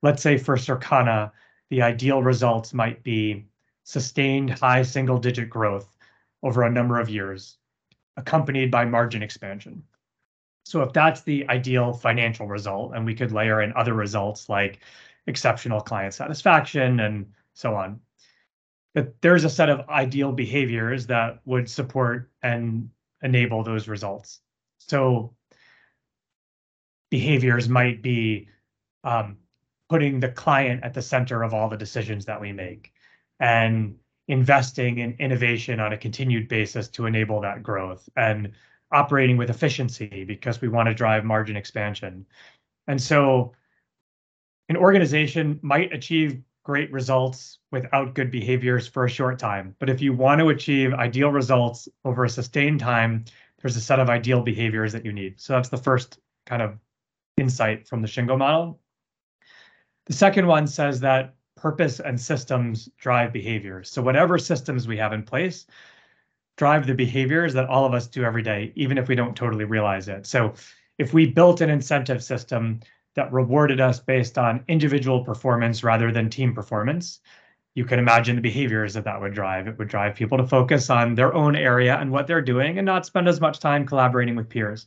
let's 0.02 0.22
say 0.22 0.36
for 0.36 0.56
Circana, 0.56 1.32
the 1.70 1.82
ideal 1.82 2.22
results 2.22 2.74
might 2.74 3.02
be 3.02 3.46
sustained 3.84 4.50
high 4.50 4.82
single 4.82 5.18
digit 5.18 5.50
growth 5.50 5.96
over 6.42 6.62
a 6.62 6.70
number 6.70 7.00
of 7.00 7.08
years, 7.08 7.56
accompanied 8.16 8.70
by 8.70 8.84
margin 8.84 9.22
expansion. 9.22 9.82
So 10.64 10.82
if 10.82 10.92
that's 10.92 11.22
the 11.22 11.48
ideal 11.48 11.92
financial 11.92 12.46
result, 12.46 12.94
and 12.94 13.04
we 13.04 13.14
could 13.14 13.32
layer 13.32 13.62
in 13.62 13.72
other 13.74 13.94
results 13.94 14.48
like 14.48 14.78
exceptional 15.26 15.80
client 15.80 16.14
satisfaction 16.14 17.00
and 17.00 17.26
so 17.54 17.74
on, 17.74 18.00
that 18.94 19.20
there's 19.22 19.44
a 19.44 19.50
set 19.50 19.70
of 19.70 19.88
ideal 19.88 20.32
behaviors 20.32 21.06
that 21.06 21.40
would 21.44 21.68
support 21.68 22.30
and 22.42 22.90
enable 23.22 23.62
those 23.62 23.88
results. 23.88 24.40
So 24.78 25.34
behaviors 27.12 27.68
might 27.68 28.00
be 28.00 28.48
um, 29.04 29.36
putting 29.90 30.18
the 30.18 30.30
client 30.30 30.82
at 30.82 30.94
the 30.94 31.02
center 31.02 31.42
of 31.42 31.52
all 31.52 31.68
the 31.68 31.76
decisions 31.76 32.24
that 32.24 32.40
we 32.40 32.52
make 32.52 32.90
and 33.38 33.94
investing 34.28 34.96
in 34.96 35.14
innovation 35.18 35.78
on 35.78 35.92
a 35.92 35.98
continued 35.98 36.48
basis 36.48 36.88
to 36.88 37.04
enable 37.04 37.38
that 37.42 37.62
growth 37.62 38.08
and 38.16 38.50
operating 38.92 39.36
with 39.36 39.50
efficiency 39.50 40.24
because 40.24 40.62
we 40.62 40.68
want 40.68 40.88
to 40.88 40.94
drive 40.94 41.22
margin 41.22 41.54
expansion. 41.54 42.24
And 42.88 42.98
so 42.98 43.52
an 44.70 44.78
organization 44.78 45.60
might 45.60 45.92
achieve 45.92 46.40
great 46.62 46.90
results 46.90 47.58
without 47.70 48.14
good 48.14 48.30
behaviors 48.30 48.88
for 48.88 49.04
a 49.04 49.10
short 49.10 49.38
time. 49.38 49.76
But 49.78 49.90
if 49.90 50.00
you 50.00 50.14
want 50.14 50.40
to 50.40 50.48
achieve 50.48 50.94
ideal 50.94 51.28
results 51.28 51.90
over 52.06 52.24
a 52.24 52.30
sustained 52.30 52.80
time, 52.80 53.26
there's 53.60 53.76
a 53.76 53.82
set 53.82 54.00
of 54.00 54.08
ideal 54.08 54.40
behaviors 54.40 54.94
that 54.94 55.04
you 55.04 55.12
need. 55.12 55.38
So 55.38 55.52
that's 55.52 55.68
the 55.68 55.76
first 55.76 56.18
kind 56.46 56.62
of 56.62 56.78
insight 57.36 57.86
from 57.88 58.02
the 58.02 58.08
Shingo 58.08 58.36
model. 58.36 58.80
The 60.06 60.12
second 60.12 60.46
one 60.46 60.66
says 60.66 61.00
that 61.00 61.34
purpose 61.56 62.00
and 62.00 62.20
systems 62.20 62.88
drive 62.98 63.32
behavior. 63.32 63.84
So 63.84 64.02
whatever 64.02 64.38
systems 64.38 64.88
we 64.88 64.96
have 64.96 65.12
in 65.12 65.22
place, 65.22 65.66
drive 66.56 66.86
the 66.86 66.94
behaviors 66.94 67.54
that 67.54 67.68
all 67.68 67.86
of 67.86 67.94
us 67.94 68.06
do 68.06 68.24
every 68.24 68.42
day, 68.42 68.72
even 68.74 68.98
if 68.98 69.08
we 69.08 69.14
don't 69.14 69.36
totally 69.36 69.64
realize 69.64 70.08
it. 70.08 70.26
So 70.26 70.54
if 70.98 71.14
we 71.14 71.26
built 71.26 71.60
an 71.60 71.70
incentive 71.70 72.22
system 72.22 72.80
that 73.14 73.32
rewarded 73.32 73.80
us 73.80 74.00
based 74.00 74.38
on 74.38 74.64
individual 74.68 75.24
performance 75.24 75.84
rather 75.84 76.10
than 76.10 76.30
team 76.30 76.54
performance, 76.54 77.20
you 77.74 77.84
can 77.84 77.98
imagine 77.98 78.36
the 78.36 78.42
behaviors 78.42 78.92
that 78.94 79.04
that 79.04 79.20
would 79.20 79.32
drive. 79.32 79.66
It 79.66 79.78
would 79.78 79.88
drive 79.88 80.14
people 80.14 80.36
to 80.38 80.46
focus 80.46 80.90
on 80.90 81.14
their 81.14 81.32
own 81.32 81.56
area 81.56 81.96
and 81.96 82.10
what 82.10 82.26
they're 82.26 82.42
doing 82.42 82.78
and 82.78 82.84
not 82.84 83.06
spend 83.06 83.28
as 83.28 83.40
much 83.40 83.60
time 83.60 83.86
collaborating 83.86 84.36
with 84.36 84.48
peers. 84.48 84.86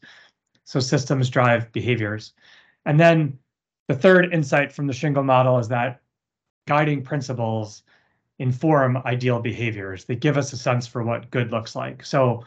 So 0.65 0.79
systems 0.79 1.29
drive 1.29 1.72
behaviors. 1.72 2.34
And 2.86 3.00
then 3.00 3.39
the 3.88 3.95
third 3.95 4.34
insight 4.34 4.72
from 4.72 4.88
the 4.88 4.93
Shingo 4.93 5.24
model 5.24 5.57
is 5.60 5.67
that 5.69 6.01
guiding 6.67 7.03
principles 7.03 7.84
inform 8.39 8.98
ideal 9.05 9.39
behaviors. 9.39 10.05
They 10.05 10.15
give 10.15 10.38
us 10.38 10.51
a 10.53 10.57
sense 10.57 10.86
for 10.86 11.03
what 11.03 11.31
good 11.31 11.51
looks 11.51 11.75
like. 11.75 12.03
So 12.03 12.43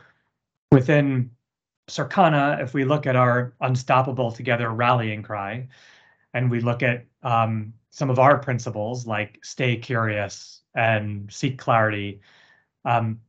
within 0.70 1.30
Circana, 1.88 2.62
if 2.62 2.74
we 2.74 2.84
look 2.84 3.06
at 3.06 3.16
our 3.16 3.54
unstoppable 3.60 4.30
together 4.30 4.70
rallying 4.70 5.22
cry, 5.22 5.68
and 6.34 6.50
we 6.50 6.60
look 6.60 6.82
at 6.82 7.06
um, 7.22 7.72
some 7.90 8.10
of 8.10 8.18
our 8.18 8.38
principles 8.38 9.06
like 9.06 9.38
stay 9.42 9.76
curious 9.76 10.60
and 10.74 11.32
seek 11.32 11.58
clarity, 11.58 12.20
um, 12.84 13.20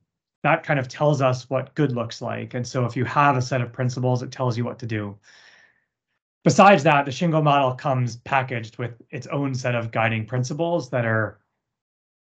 that 0.43 0.63
kind 0.63 0.79
of 0.79 0.88
tells 0.88 1.22
us 1.22 1.50
what 1.50 1.75
good 1.75 1.91
looks 1.91 2.22
like. 2.22 2.53
And 2.53 2.65
so 2.65 2.86
if 2.86 2.96
you 2.96 3.05
have 3.05 3.36
a 3.36 3.41
set 3.41 3.62
of 3.62 3.74
principles, 3.74 4.24
it 4.24 4.31
tells 4.31 4.58
you 4.58 4.63
what 4.63 4.79
to 4.79 4.86
do. 4.86 5.17
Besides 6.43 6.84
that, 6.84 7.05
the 7.05 7.12
Shingo 7.12 7.43
model 7.43 7.74
comes 7.74 8.15
packaged 8.17 8.77
with 8.77 9.01
its 9.10 9.27
own 9.27 9.53
set 9.53 9.75
of 9.75 9.91
guiding 9.91 10.25
principles 10.25 10.89
that 10.91 11.05
are 11.05 11.39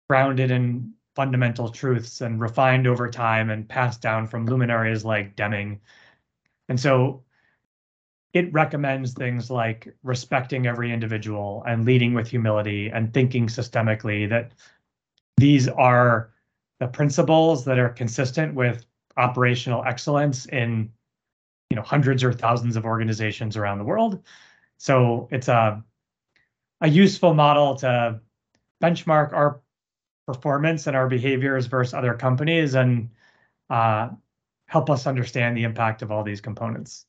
grounded 0.08 0.50
in 0.50 0.94
fundamental 1.14 1.68
truths 1.68 2.22
and 2.22 2.40
refined 2.40 2.86
over 2.86 3.10
time 3.10 3.50
and 3.50 3.68
passed 3.68 4.00
down 4.00 4.26
from 4.26 4.46
luminaries 4.46 5.04
like 5.04 5.36
Deming. 5.36 5.80
And 6.68 6.80
so 6.80 7.22
it 8.32 8.52
recommends 8.52 9.12
things 9.12 9.50
like 9.50 9.94
respecting 10.02 10.66
every 10.66 10.92
individual 10.92 11.62
and 11.66 11.84
leading 11.84 12.14
with 12.14 12.28
humility 12.28 12.88
and 12.88 13.12
thinking 13.12 13.48
systemically 13.48 14.28
that 14.28 14.52
these 15.36 15.68
are 15.68 16.30
the 16.80 16.88
principles 16.88 17.64
that 17.64 17.78
are 17.78 17.90
consistent 17.90 18.54
with 18.54 18.84
operational 19.16 19.84
excellence 19.84 20.46
in 20.46 20.90
you 21.70 21.76
know 21.76 21.82
hundreds 21.82 22.24
or 22.24 22.32
thousands 22.32 22.76
of 22.76 22.84
organizations 22.84 23.56
around 23.56 23.78
the 23.78 23.84
world 23.84 24.22
so 24.78 25.28
it's 25.30 25.48
a 25.48 25.82
a 26.80 26.88
useful 26.88 27.34
model 27.34 27.76
to 27.76 28.20
benchmark 28.82 29.32
our 29.32 29.60
performance 30.26 30.86
and 30.86 30.96
our 30.96 31.08
behaviors 31.08 31.66
versus 31.66 31.94
other 31.94 32.14
companies 32.14 32.74
and 32.74 33.10
uh, 33.68 34.08
help 34.66 34.88
us 34.88 35.06
understand 35.06 35.56
the 35.56 35.64
impact 35.64 36.02
of 36.02 36.10
all 36.10 36.22
these 36.22 36.40
components. 36.40 37.06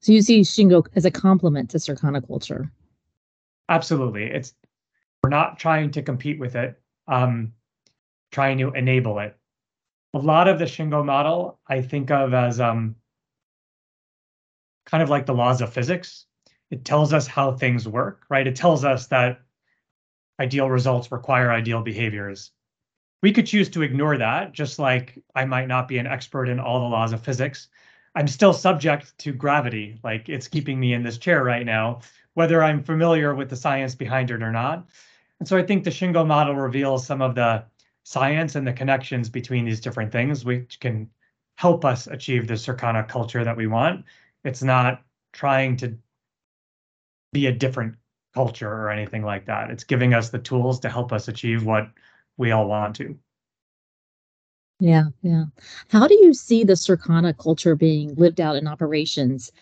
So 0.00 0.12
you 0.12 0.22
see 0.22 0.40
Shingo 0.40 0.86
as 0.96 1.04
a 1.04 1.10
complement 1.10 1.70
to 1.70 1.78
Circana 1.78 2.26
culture. 2.26 2.70
Absolutely. 3.68 4.24
It's 4.24 4.54
we're 5.22 5.30
not 5.30 5.58
trying 5.58 5.90
to 5.92 6.02
compete 6.02 6.38
with 6.38 6.56
it, 6.56 6.80
um, 7.06 7.52
trying 8.30 8.58
to 8.58 8.72
enable 8.72 9.18
it. 9.18 9.36
A 10.14 10.18
lot 10.18 10.48
of 10.48 10.58
the 10.58 10.64
Shingo 10.64 11.04
model 11.04 11.60
I 11.66 11.82
think 11.82 12.10
of 12.10 12.34
as 12.34 12.60
um, 12.60 12.96
kind 14.86 15.02
of 15.02 15.10
like 15.10 15.26
the 15.26 15.34
laws 15.34 15.60
of 15.60 15.72
physics. 15.72 16.26
It 16.70 16.84
tells 16.84 17.12
us 17.12 17.26
how 17.26 17.52
things 17.52 17.86
work, 17.86 18.24
right? 18.28 18.46
It 18.46 18.56
tells 18.56 18.84
us 18.84 19.08
that 19.08 19.40
ideal 20.40 20.70
results 20.70 21.12
require 21.12 21.50
ideal 21.50 21.82
behaviors. 21.82 22.52
We 23.22 23.32
could 23.32 23.46
choose 23.46 23.68
to 23.70 23.82
ignore 23.82 24.16
that, 24.16 24.52
just 24.52 24.78
like 24.78 25.22
I 25.34 25.44
might 25.44 25.68
not 25.68 25.88
be 25.88 25.98
an 25.98 26.06
expert 26.06 26.48
in 26.48 26.58
all 26.58 26.80
the 26.80 26.86
laws 26.86 27.12
of 27.12 27.22
physics. 27.22 27.68
I'm 28.14 28.26
still 28.26 28.52
subject 28.52 29.16
to 29.18 29.32
gravity, 29.32 30.00
like 30.02 30.28
it's 30.28 30.48
keeping 30.48 30.80
me 30.80 30.94
in 30.94 31.02
this 31.02 31.18
chair 31.18 31.44
right 31.44 31.66
now, 31.66 32.00
whether 32.34 32.62
I'm 32.62 32.82
familiar 32.82 33.34
with 33.34 33.50
the 33.50 33.56
science 33.56 33.94
behind 33.94 34.30
it 34.30 34.42
or 34.42 34.50
not. 34.50 34.88
And 35.38 35.46
so 35.46 35.56
I 35.56 35.62
think 35.62 35.84
the 35.84 35.90
Shingo 35.90 36.26
model 36.26 36.54
reveals 36.54 37.06
some 37.06 37.22
of 37.22 37.34
the 37.34 37.64
science 38.04 38.54
and 38.54 38.66
the 38.66 38.72
connections 38.72 39.28
between 39.28 39.64
these 39.64 39.80
different 39.80 40.12
things, 40.12 40.44
which 40.44 40.80
can 40.80 41.08
help 41.56 41.84
us 41.84 42.06
achieve 42.06 42.46
the 42.46 42.54
Circana 42.54 43.06
culture 43.06 43.44
that 43.44 43.56
we 43.56 43.66
want. 43.66 44.04
It's 44.44 44.62
not 44.62 45.02
trying 45.32 45.76
to 45.78 45.96
be 47.32 47.46
a 47.46 47.52
different 47.52 47.94
culture 48.34 48.70
or 48.70 48.90
anything 48.90 49.22
like 49.22 49.46
that. 49.46 49.70
It's 49.70 49.84
giving 49.84 50.14
us 50.14 50.30
the 50.30 50.38
tools 50.38 50.80
to 50.80 50.88
help 50.88 51.12
us 51.12 51.28
achieve 51.28 51.64
what 51.64 51.90
we 52.36 52.50
all 52.50 52.66
want 52.66 52.96
to. 52.96 53.18
Yeah, 54.80 55.04
yeah. 55.22 55.44
How 55.88 56.08
do 56.08 56.14
you 56.14 56.32
see 56.32 56.64
the 56.64 56.72
Circana 56.72 57.36
culture 57.36 57.76
being 57.76 58.14
lived 58.14 58.40
out 58.40 58.56
in 58.56 58.66
operations? 58.66 59.52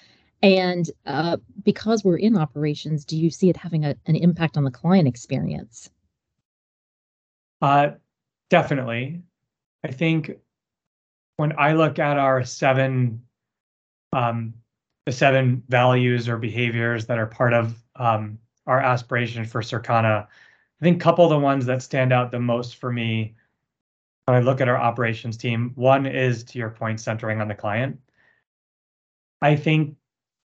And 0.42 0.88
uh, 1.06 1.38
because 1.64 2.04
we're 2.04 2.18
in 2.18 2.38
operations, 2.38 3.04
do 3.04 3.16
you 3.16 3.28
see 3.28 3.50
it 3.50 3.56
having 3.56 3.84
a, 3.84 3.96
an 4.06 4.14
impact 4.14 4.56
on 4.56 4.62
the 4.62 4.70
client 4.70 5.08
experience? 5.08 5.90
Uh, 7.60 7.90
definitely. 8.50 9.22
I 9.84 9.90
think 9.90 10.32
when 11.36 11.54
I 11.58 11.72
look 11.72 11.98
at 11.98 12.18
our 12.18 12.44
seven, 12.44 13.22
um, 14.12 14.54
the 15.06 15.12
seven 15.12 15.62
values 15.68 16.28
or 16.28 16.36
behaviors 16.36 17.06
that 17.06 17.18
are 17.18 17.26
part 17.26 17.54
of 17.54 17.74
um, 17.96 18.38
our 18.66 18.80
aspiration 18.80 19.44
for 19.44 19.62
Circana. 19.62 20.26
I 20.26 20.84
think 20.84 21.00
a 21.00 21.04
couple 21.04 21.24
of 21.24 21.30
the 21.30 21.38
ones 21.38 21.66
that 21.66 21.82
stand 21.82 22.12
out 22.12 22.30
the 22.30 22.38
most 22.38 22.76
for 22.76 22.92
me 22.92 23.34
when 24.26 24.36
I 24.36 24.40
look 24.40 24.60
at 24.60 24.68
our 24.68 24.76
operations 24.76 25.38
team, 25.38 25.72
one 25.74 26.04
is 26.04 26.44
to 26.44 26.58
your 26.58 26.68
point, 26.68 27.00
centering 27.00 27.40
on 27.40 27.48
the 27.48 27.54
client. 27.54 27.98
I 29.40 29.56
think 29.56 29.96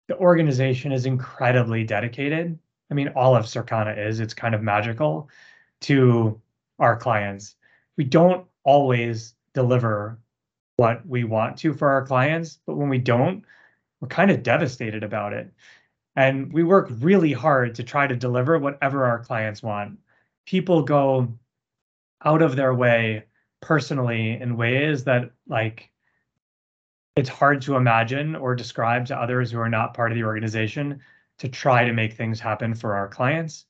the 0.07 0.17
organization 0.17 0.93
is 0.93 1.05
incredibly 1.05 1.83
dedicated. 1.83 2.57
I 2.89 2.93
mean, 2.93 3.09
all 3.09 3.35
of 3.35 3.45
Circana 3.45 3.97
is, 4.07 4.21
it's 4.21 4.33
kind 4.33 4.55
of 4.55 4.61
magical 4.61 5.29
to 5.81 6.39
our 6.79 6.95
clients. 6.95 7.55
We 7.97 8.03
don't 8.03 8.47
always 8.63 9.35
deliver 9.53 10.19
what 10.77 11.05
we 11.05 11.23
want 11.23 11.57
to 11.57 11.73
for 11.73 11.89
our 11.89 12.05
clients, 12.05 12.59
but 12.65 12.75
when 12.75 12.89
we 12.89 12.97
don't, 12.97 13.43
we're 14.01 14.07
kind 14.07 14.31
of 14.31 14.43
devastated 14.43 15.03
about 15.03 15.33
it. 15.33 15.51
And 16.15 16.51
we 16.51 16.63
work 16.63 16.89
really 16.99 17.33
hard 17.33 17.75
to 17.75 17.83
try 17.83 18.07
to 18.07 18.15
deliver 18.15 18.57
whatever 18.59 19.05
our 19.05 19.19
clients 19.19 19.63
want. 19.63 19.99
People 20.45 20.83
go 20.83 21.33
out 22.23 22.41
of 22.41 22.55
their 22.55 22.73
way 22.73 23.25
personally 23.61 24.31
in 24.31 24.57
ways 24.57 25.03
that 25.05 25.31
like 25.47 25.89
it's 27.15 27.29
hard 27.29 27.61
to 27.61 27.75
imagine 27.75 28.35
or 28.35 28.55
describe 28.55 29.05
to 29.05 29.17
others 29.17 29.51
who 29.51 29.59
are 29.59 29.69
not 29.69 29.93
part 29.93 30.11
of 30.11 30.15
the 30.15 30.23
organization 30.23 30.99
to 31.37 31.47
try 31.47 31.85
to 31.85 31.93
make 31.93 32.13
things 32.13 32.39
happen 32.39 32.73
for 32.73 32.95
our 32.95 33.07
clients. 33.07 33.65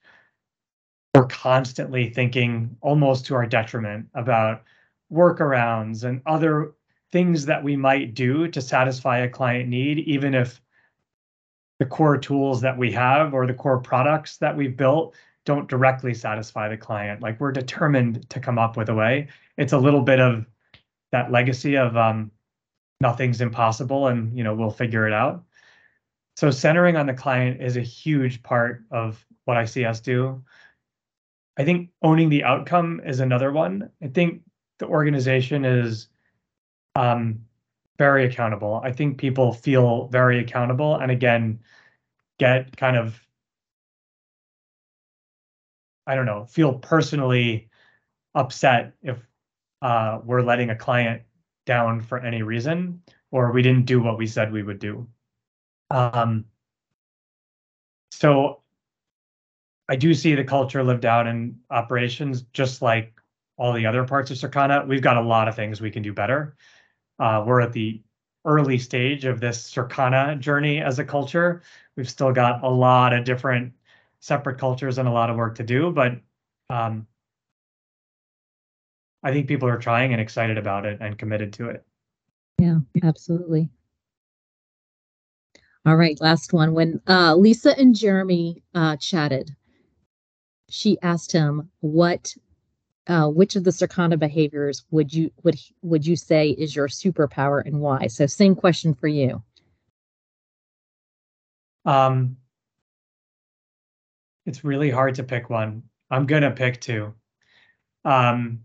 We're 1.16 1.28
constantly 1.28 2.10
thinking 2.10 2.76
almost 2.82 3.26
to 3.28 3.36
our 3.36 3.46
detriment 3.46 4.08
about 4.16 4.64
workarounds 5.12 6.04
and 6.04 6.22
other 6.26 6.74
things 7.12 7.46
that 7.46 7.64
we 7.64 7.76
might 7.76 8.16
do 8.16 8.48
to 8.48 8.62
satisfy 8.62 9.20
a 9.20 9.30
client 9.30 9.70
need, 9.70 10.00
even 10.00 10.34
if 10.34 10.60
the 11.80 11.86
core 11.86 12.18
tools 12.18 12.62
that 12.62 12.78
we 12.78 12.92
have 12.92 13.34
or 13.34 13.46
the 13.46 13.54
core 13.54 13.80
products 13.80 14.38
that 14.38 14.56
we've 14.58 14.76
built 14.76 15.16
don't 15.46 15.70
directly 15.70 16.14
satisfy 16.14 16.68
the 16.68 16.78
client. 16.78 17.22
Like 17.22 17.40
we're 17.40 17.52
determined 17.52 18.28
to 18.30 18.40
come 18.40 18.58
up 18.58 18.78
with 18.78 18.90
a 18.90 18.96
way. 18.96 19.28
It's 19.58 19.74
a 19.74 19.78
little 19.78 20.02
bit 20.02 20.20
of 20.20 20.48
that 21.12 21.32
legacy 21.32 21.78
of 21.78 21.96
um, 21.96 22.32
nothing's 23.02 23.42
impossible 23.42 24.08
and 24.08 24.36
you 24.36 24.44
know 24.44 24.56
we'll 24.56 24.72
figure 24.72 25.06
it 25.06 25.14
out. 25.14 25.44
So 26.36 26.50
centering 26.50 26.96
on 26.96 27.06
the 27.06 27.14
client 27.14 27.62
is 27.62 27.78
a 27.78 27.82
huge 27.82 28.42
part 28.42 28.84
of 28.90 29.24
what 29.46 29.58
I 29.58 29.66
see 29.66 29.86
us 29.86 30.00
do. 30.00 30.42
I 31.58 31.64
think 31.64 31.90
owning 32.02 32.30
the 32.30 32.44
outcome 32.44 33.02
is 33.06 33.20
another 33.20 33.52
one. 33.52 33.90
I 34.02 34.08
think 34.08 34.42
the 34.80 34.88
organization 34.88 35.66
is 35.66 36.08
um, 36.96 37.46
very 37.98 38.26
accountable. 38.26 38.82
I 38.84 38.92
think 38.92 39.18
people 39.18 39.54
feel 39.54 40.08
very 40.08 40.40
accountable 40.40 40.96
and 40.96 41.12
again 41.12 41.60
get 42.40 42.76
kind 42.76 42.98
of 42.98 43.20
I 46.06 46.16
don't 46.16 46.26
know, 46.26 46.46
feel 46.46 46.74
personally 46.74 47.70
upset 48.36 48.94
if 49.02 49.26
uh, 49.82 50.20
we're 50.24 50.42
letting 50.42 50.70
a 50.70 50.76
client 50.76 51.22
down 51.66 52.02
for 52.02 52.20
any 52.20 52.42
reason 52.42 53.02
or 53.32 53.52
we 53.52 53.62
didn't 53.62 53.86
do 53.86 54.02
what 54.02 54.18
we 54.18 54.28
said 54.28 54.52
we 54.52 54.64
would 54.64 54.80
do. 54.80 55.08
Um, 55.90 56.46
so 58.12 58.63
I 59.90 59.96
do 59.96 60.14
see 60.14 60.36
the 60.36 60.44
culture 60.44 60.84
lived 60.84 61.06
out 61.06 61.28
in 61.28 61.60
operations, 61.70 62.44
just 62.54 62.82
like 62.82 63.14
all 63.58 63.74
the 63.74 63.86
other 63.86 64.06
parts 64.06 64.32
of 64.32 64.38
Circana. 64.38 64.88
We've 64.88 65.02
got 65.02 65.18
a 65.18 65.22
lot 65.22 65.48
of 65.48 65.56
things 65.56 65.82
we 65.82 65.92
can 65.92 66.04
do 66.04 66.14
better. 66.14 66.56
Uh, 67.20 67.44
we're 67.46 67.62
at 67.62 67.74
the 67.74 68.02
early 68.46 68.78
stage 68.78 69.26
of 69.26 69.40
this 69.40 69.72
Circana 69.72 70.40
journey 70.40 70.82
as 70.82 71.00
a 71.00 71.06
culture. 71.06 71.62
We've 71.96 72.10
still 72.10 72.32
got 72.32 72.64
a 72.64 72.70
lot 72.70 73.14
of 73.14 73.24
different 73.24 73.74
separate 74.20 74.58
cultures 74.58 74.98
and 74.98 75.08
a 75.08 75.12
lot 75.12 75.30
of 75.30 75.36
work 75.36 75.56
to 75.56 75.64
do, 75.64 75.92
but 75.92 76.14
um, 76.70 77.06
I 79.22 79.32
think 79.32 79.48
people 79.48 79.68
are 79.70 79.78
trying 79.78 80.12
and 80.12 80.22
excited 80.22 80.58
about 80.58 80.86
it 80.86 81.00
and 81.02 81.18
committed 81.18 81.54
to 81.54 81.70
it. 81.70 81.86
Yeah, 82.60 82.80
absolutely. 83.04 83.70
All 85.86 85.98
right, 85.98 86.20
last 86.22 86.54
one. 86.54 86.74
When 86.74 87.02
uh, 87.08 87.36
Lisa 87.36 87.78
and 87.78 87.94
Jeremy 87.94 88.64
uh, 88.74 88.96
chatted, 88.98 89.54
she 90.74 90.98
asked 91.04 91.32
him 91.32 91.70
what 91.82 92.36
uh, 93.06 93.28
which 93.28 93.56
of 93.56 93.64
the 93.64 93.70
Circana 93.70 94.18
behaviors 94.18 94.86
would 94.90 95.14
you 95.14 95.30
would 95.44 95.56
would 95.84 96.06
you 96.06 96.16
say 96.16 96.50
is 96.50 96.76
your 96.76 96.88
superpower 96.88 97.64
and 97.64 97.80
why? 97.80 98.08
So 98.08 98.26
same 98.26 98.56
question 98.56 98.94
for 98.94 99.08
you. 99.08 99.44
Um, 101.86 102.38
it's 104.46 104.64
really 104.64 104.90
hard 104.90 105.16
to 105.16 105.24
pick 105.24 105.50
one. 105.50 105.84
I'm 106.10 106.26
gonna 106.26 106.52
pick 106.52 106.82
two. 106.82 107.14
Um, 108.04 108.62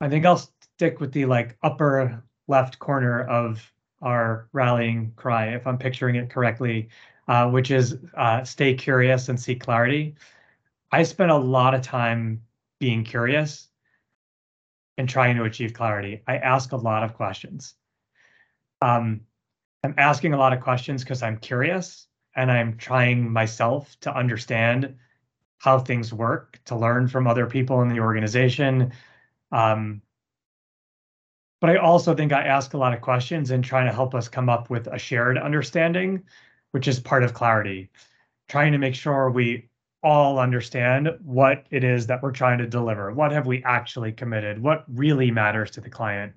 I 0.00 0.08
think 0.10 0.26
I'll 0.26 0.42
stick 0.74 1.00
with 1.00 1.12
the 1.12 1.24
like 1.24 1.56
upper 1.62 2.22
left 2.48 2.78
corner 2.78 3.22
of 3.22 3.72
our 4.02 4.48
rallying 4.52 5.12
cry, 5.16 5.54
if 5.54 5.66
I'm 5.66 5.78
picturing 5.78 6.16
it 6.16 6.28
correctly, 6.28 6.90
uh, 7.28 7.48
which 7.50 7.70
is 7.70 7.98
uh, 8.16 8.44
stay 8.44 8.74
curious 8.74 9.28
and 9.28 9.40
seek 9.40 9.60
clarity. 9.60 10.14
I 10.92 11.02
spent 11.02 11.30
a 11.30 11.36
lot 11.36 11.74
of 11.74 11.82
time 11.82 12.42
being 12.78 13.04
curious 13.04 13.68
and 14.98 15.08
trying 15.08 15.36
to 15.36 15.44
achieve 15.44 15.72
clarity. 15.72 16.22
I 16.26 16.36
ask 16.36 16.72
a 16.72 16.76
lot 16.76 17.02
of 17.02 17.14
questions. 17.14 17.74
Um, 18.80 19.22
I'm 19.82 19.94
asking 19.98 20.32
a 20.32 20.38
lot 20.38 20.52
of 20.52 20.60
questions 20.60 21.02
because 21.02 21.22
I'm 21.22 21.38
curious 21.38 22.06
and 22.34 22.50
I'm 22.50 22.76
trying 22.76 23.32
myself 23.32 23.96
to 24.00 24.14
understand 24.14 24.96
how 25.58 25.78
things 25.78 26.12
work, 26.12 26.60
to 26.66 26.76
learn 26.76 27.08
from 27.08 27.26
other 27.26 27.46
people 27.46 27.82
in 27.82 27.88
the 27.88 28.00
organization. 28.00 28.92
Um, 29.52 30.02
but 31.60 31.70
I 31.70 31.76
also 31.76 32.14
think 32.14 32.32
I 32.32 32.42
ask 32.42 32.74
a 32.74 32.78
lot 32.78 32.92
of 32.92 33.00
questions 33.00 33.50
and 33.50 33.64
trying 33.64 33.86
to 33.86 33.92
help 33.92 34.14
us 34.14 34.28
come 34.28 34.48
up 34.48 34.68
with 34.68 34.86
a 34.86 34.98
shared 34.98 35.38
understanding, 35.38 36.24
which 36.76 36.88
is 36.88 37.00
part 37.00 37.24
of 37.24 37.32
clarity. 37.32 37.88
Trying 38.50 38.72
to 38.72 38.78
make 38.78 38.94
sure 38.94 39.30
we 39.30 39.70
all 40.02 40.38
understand 40.38 41.08
what 41.24 41.66
it 41.70 41.84
is 41.84 42.06
that 42.08 42.22
we're 42.22 42.32
trying 42.32 42.58
to 42.58 42.66
deliver. 42.66 43.10
What 43.10 43.32
have 43.32 43.46
we 43.46 43.64
actually 43.64 44.12
committed? 44.12 44.62
What 44.62 44.84
really 44.86 45.30
matters 45.30 45.70
to 45.70 45.80
the 45.80 45.88
client? 45.88 46.34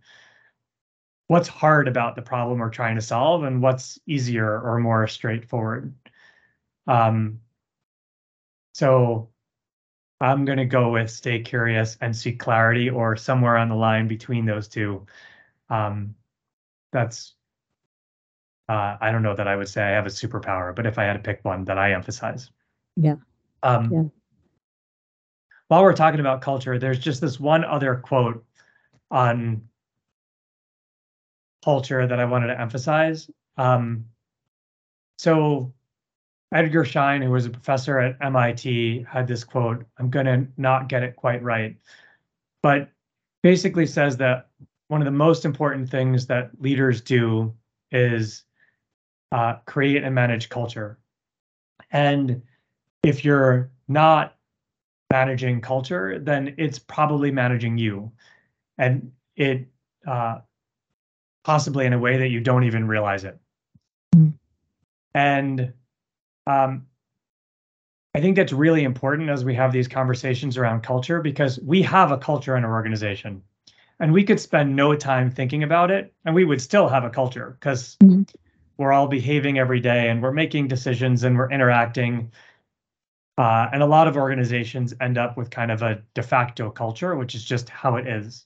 What's 1.27 1.49
hard 1.49 1.89
about 1.89 2.15
the 2.15 2.21
problem 2.21 2.59
we're 2.59 2.69
trying 2.69 2.95
to 2.95 3.01
solve, 3.01 3.43
and 3.43 3.61
what's 3.61 3.99
easier 4.07 4.61
or 4.61 4.79
more 4.79 5.09
straightforward? 5.09 5.93
Um, 6.87 7.41
so 8.71 9.31
I'm 10.21 10.45
going 10.45 10.59
to 10.59 10.63
go 10.63 10.89
with 10.89 11.11
stay 11.11 11.41
curious 11.41 11.97
and 11.99 12.15
seek 12.15 12.39
clarity, 12.39 12.89
or 12.89 13.17
somewhere 13.17 13.57
on 13.57 13.67
the 13.67 13.75
line 13.75 14.07
between 14.07 14.45
those 14.45 14.69
two. 14.69 15.05
Um, 15.69 16.15
that's 16.93 17.33
uh, 18.69 18.97
I 19.01 19.11
don't 19.11 19.23
know 19.23 19.35
that 19.35 19.47
I 19.47 19.55
would 19.55 19.67
say 19.67 19.81
I 19.81 19.89
have 19.89 20.05
a 20.05 20.09
superpower, 20.09 20.75
but 20.75 20.85
if 20.85 20.99
I 20.99 21.03
had 21.03 21.13
to 21.13 21.19
pick 21.19 21.43
one 21.43 21.65
that 21.65 21.79
I 21.79 21.93
emphasize. 21.93 22.51
Yeah. 22.95 23.15
Um, 23.63 23.91
Yeah. 23.91 24.03
While 25.69 25.83
we're 25.83 25.93
talking 25.93 26.19
about 26.19 26.41
culture, 26.41 26.79
there's 26.79 26.99
just 26.99 27.21
this 27.21 27.39
one 27.39 27.63
other 27.63 27.95
quote 27.95 28.43
on 29.11 29.61
culture 31.63 32.07
that 32.07 32.19
I 32.19 32.25
wanted 32.25 32.47
to 32.47 32.59
emphasize. 32.59 33.29
Um, 33.57 34.05
so 35.17 35.73
Edgar 36.51 36.85
Schein, 36.85 37.21
who 37.21 37.29
was 37.29 37.45
a 37.45 37.51
professor 37.51 37.99
at 37.99 38.17
MIT, 38.21 39.05
had 39.07 39.27
this 39.27 39.43
quote. 39.43 39.85
I'm 39.99 40.09
going 40.09 40.25
to 40.25 40.47
not 40.57 40.89
get 40.89 41.03
it 41.03 41.15
quite 41.15 41.43
right, 41.43 41.77
but 42.63 42.89
basically 43.43 43.85
says 43.85 44.17
that 44.17 44.47
one 44.87 45.01
of 45.01 45.05
the 45.05 45.11
most 45.11 45.45
important 45.45 45.89
things 45.89 46.25
that 46.27 46.49
leaders 46.59 47.01
do 47.01 47.53
is 47.91 48.43
uh, 49.31 49.55
create 49.65 50.03
and 50.03 50.13
manage 50.13 50.49
culture. 50.49 50.97
And 51.91 52.41
if 53.03 53.23
you're 53.23 53.71
not 53.87 54.35
managing 55.11 55.61
culture, 55.61 56.19
then 56.19 56.55
it's 56.57 56.79
probably 56.79 57.31
managing 57.31 57.77
you. 57.77 58.11
And 58.77 59.11
it 59.35 59.67
uh, 60.07 60.39
possibly 61.43 61.85
in 61.85 61.93
a 61.93 61.99
way 61.99 62.17
that 62.17 62.29
you 62.29 62.39
don't 62.39 62.63
even 62.63 62.87
realize 62.87 63.23
it. 63.23 63.39
Mm. 64.15 64.33
And 65.15 65.73
um, 66.47 66.85
I 68.15 68.21
think 68.21 68.35
that's 68.35 68.53
really 68.53 68.83
important 68.83 69.29
as 69.29 69.45
we 69.45 69.55
have 69.55 69.71
these 69.71 69.87
conversations 69.87 70.57
around 70.57 70.81
culture 70.81 71.21
because 71.21 71.59
we 71.59 71.81
have 71.83 72.11
a 72.11 72.17
culture 72.17 72.57
in 72.57 72.63
our 72.63 72.73
organization 72.73 73.41
and 73.99 74.13
we 74.13 74.23
could 74.23 74.39
spend 74.39 74.75
no 74.75 74.95
time 74.95 75.29
thinking 75.29 75.63
about 75.63 75.91
it 75.91 76.13
and 76.25 76.33
we 76.33 76.45
would 76.45 76.61
still 76.61 76.87
have 76.87 77.03
a 77.03 77.09
culture 77.09 77.57
because 77.59 77.97
Mhm. 78.03 78.27
We're 78.79 78.93
all 78.93 79.07
behaving 79.07 79.59
every 79.59 79.81
day 79.81 80.09
and 80.09 80.23
we're 80.23 80.31
making 80.31 80.69
decisions 80.69 81.25
and 81.25 81.37
we're 81.37 81.51
interacting. 81.51 82.31
Uh, 83.37 83.69
and 83.73 83.83
a 83.83 83.85
lot 83.85 84.07
of 84.07 84.15
organizations 84.15 84.93
end 85.01 85.17
up 85.17 85.35
with 85.35 85.49
kind 85.49 85.69
of 85.69 85.81
a 85.81 86.01
de 86.13 86.23
facto 86.23 86.71
culture, 86.71 87.15
which 87.17 87.35
is 87.35 87.43
just 87.43 87.69
how 87.69 87.97
it 87.97 88.07
is. 88.07 88.45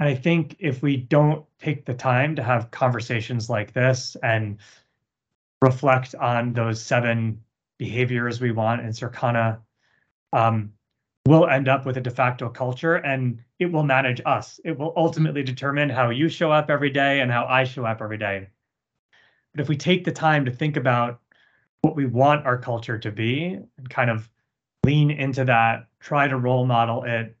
And 0.00 0.08
I 0.08 0.16
think 0.16 0.56
if 0.58 0.82
we 0.82 0.96
don't 0.96 1.44
take 1.60 1.84
the 1.84 1.94
time 1.94 2.34
to 2.36 2.42
have 2.42 2.72
conversations 2.72 3.48
like 3.48 3.72
this 3.72 4.16
and 4.22 4.58
reflect 5.62 6.16
on 6.16 6.52
those 6.52 6.82
seven 6.82 7.40
behaviors 7.78 8.40
we 8.40 8.50
want 8.50 8.80
in 8.80 8.88
Circana, 8.88 9.60
um, 10.32 10.72
we'll 11.26 11.46
end 11.46 11.68
up 11.68 11.86
with 11.86 11.96
a 11.96 12.00
de 12.00 12.10
facto 12.10 12.48
culture 12.48 12.96
and 12.96 13.38
it 13.60 13.70
will 13.70 13.84
manage 13.84 14.20
us. 14.26 14.58
It 14.64 14.76
will 14.76 14.92
ultimately 14.96 15.44
determine 15.44 15.88
how 15.88 16.10
you 16.10 16.28
show 16.28 16.50
up 16.50 16.68
every 16.68 16.90
day 16.90 17.20
and 17.20 17.30
how 17.30 17.46
I 17.46 17.62
show 17.62 17.84
up 17.84 18.02
every 18.02 18.18
day. 18.18 18.48
But 19.52 19.60
if 19.60 19.68
we 19.68 19.76
take 19.76 20.04
the 20.04 20.12
time 20.12 20.44
to 20.44 20.50
think 20.50 20.76
about 20.76 21.20
what 21.82 21.96
we 21.96 22.06
want 22.06 22.46
our 22.46 22.58
culture 22.58 22.98
to 22.98 23.10
be 23.10 23.58
and 23.78 23.90
kind 23.90 24.10
of 24.10 24.28
lean 24.84 25.10
into 25.10 25.44
that, 25.44 25.86
try 25.98 26.28
to 26.28 26.36
role 26.36 26.66
model 26.66 27.04
it, 27.04 27.36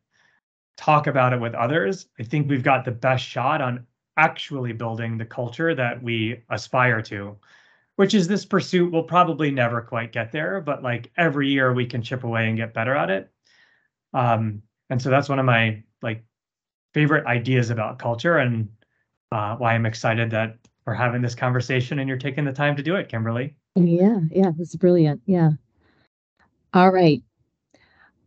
talk 0.76 1.06
about 1.06 1.32
it 1.32 1.40
with 1.40 1.54
others, 1.54 2.08
I 2.18 2.22
think 2.22 2.48
we've 2.48 2.62
got 2.62 2.84
the 2.84 2.90
best 2.90 3.24
shot 3.24 3.60
on 3.60 3.86
actually 4.16 4.72
building 4.72 5.16
the 5.16 5.24
culture 5.24 5.74
that 5.74 6.02
we 6.02 6.42
aspire 6.50 7.00
to, 7.02 7.36
which 7.96 8.14
is 8.14 8.28
this 8.28 8.44
pursuit. 8.44 8.92
We'll 8.92 9.02
probably 9.02 9.50
never 9.50 9.80
quite 9.80 10.12
get 10.12 10.32
there, 10.32 10.60
but 10.60 10.82
like 10.82 11.10
every 11.16 11.48
year 11.48 11.72
we 11.72 11.86
can 11.86 12.02
chip 12.02 12.24
away 12.24 12.48
and 12.48 12.56
get 12.56 12.74
better 12.74 12.94
at 12.94 13.10
it. 13.10 13.30
Um, 14.12 14.62
and 14.88 15.00
so 15.00 15.10
that's 15.10 15.28
one 15.28 15.38
of 15.38 15.46
my 15.46 15.82
like 16.02 16.24
favorite 16.92 17.26
ideas 17.26 17.70
about 17.70 17.98
culture 17.98 18.38
and 18.38 18.68
uh, 19.32 19.56
why 19.56 19.74
I'm 19.74 19.86
excited 19.86 20.30
that 20.30 20.58
we're 20.86 20.94
having 20.94 21.22
this 21.22 21.34
conversation 21.34 21.98
and 21.98 22.08
you're 22.08 22.18
taking 22.18 22.44
the 22.44 22.52
time 22.52 22.76
to 22.76 22.82
do 22.82 22.96
it, 22.96 23.08
Kimberly. 23.08 23.54
Yeah, 23.76 24.20
yeah, 24.30 24.50
it's 24.58 24.74
brilliant. 24.76 25.20
Yeah. 25.26 25.50
All 26.72 26.90
right. 26.90 27.22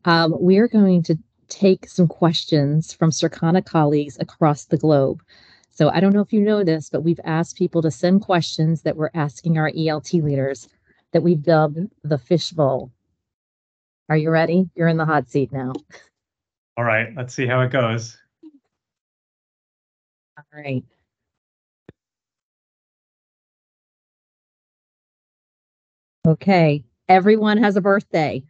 Um, 0.05 0.35
we're 0.37 0.67
going 0.67 1.03
to 1.03 1.17
take 1.49 1.87
some 1.87 2.07
questions 2.07 2.93
from 2.93 3.11
Circana 3.11 3.65
colleagues 3.65 4.17
across 4.19 4.65
the 4.65 4.77
globe. 4.77 5.21
So 5.71 5.89
I 5.89 5.99
don't 5.99 6.13
know 6.13 6.21
if 6.21 6.33
you 6.33 6.41
know 6.41 6.63
this, 6.63 6.89
but 6.89 7.03
we've 7.03 7.19
asked 7.23 7.57
people 7.57 7.81
to 7.81 7.91
send 7.91 8.21
questions 8.21 8.83
that 8.83 8.95
we're 8.95 9.09
asking 9.13 9.57
our 9.57 9.71
ELT 9.71 10.21
leaders 10.23 10.69
that 11.13 11.23
we've 11.23 11.41
dubbed 11.41 11.79
the 12.03 12.17
fishbowl. 12.17 12.91
Are 14.09 14.17
you 14.17 14.29
ready? 14.29 14.69
You're 14.75 14.87
in 14.87 14.97
the 14.97 15.05
hot 15.05 15.29
seat 15.29 15.51
now. 15.51 15.73
All 16.77 16.83
right, 16.83 17.09
let's 17.15 17.33
see 17.33 17.47
how 17.47 17.61
it 17.61 17.71
goes. 17.71 18.17
All 20.37 20.43
right. 20.53 20.83
Okay, 26.25 26.85
everyone 27.09 27.57
has 27.57 27.75
a 27.75 27.81
birthday. 27.81 28.43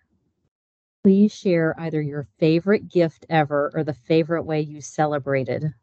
Please 1.04 1.34
share 1.34 1.74
either 1.80 2.00
your 2.00 2.28
favorite 2.38 2.88
gift 2.88 3.26
ever 3.32 3.72
or 3.74 3.84
the 3.84 3.96
favorite 3.96 4.44
way 4.44 4.62
you 4.62 4.80
celebrated. 4.80 5.74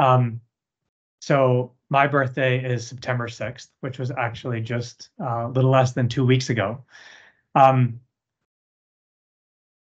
Um, 0.00 0.40
so 1.20 1.72
my 1.88 2.08
birthday 2.08 2.64
is 2.64 2.84
September 2.84 3.28
6th, 3.28 3.68
which 3.80 4.00
was 4.00 4.10
actually 4.10 4.60
just 4.60 5.10
uh, 5.20 5.46
a 5.46 5.52
little 5.54 5.70
less 5.70 5.92
than 5.92 6.08
two 6.08 6.26
weeks 6.26 6.50
ago. 6.50 6.84
Um, 7.54 8.00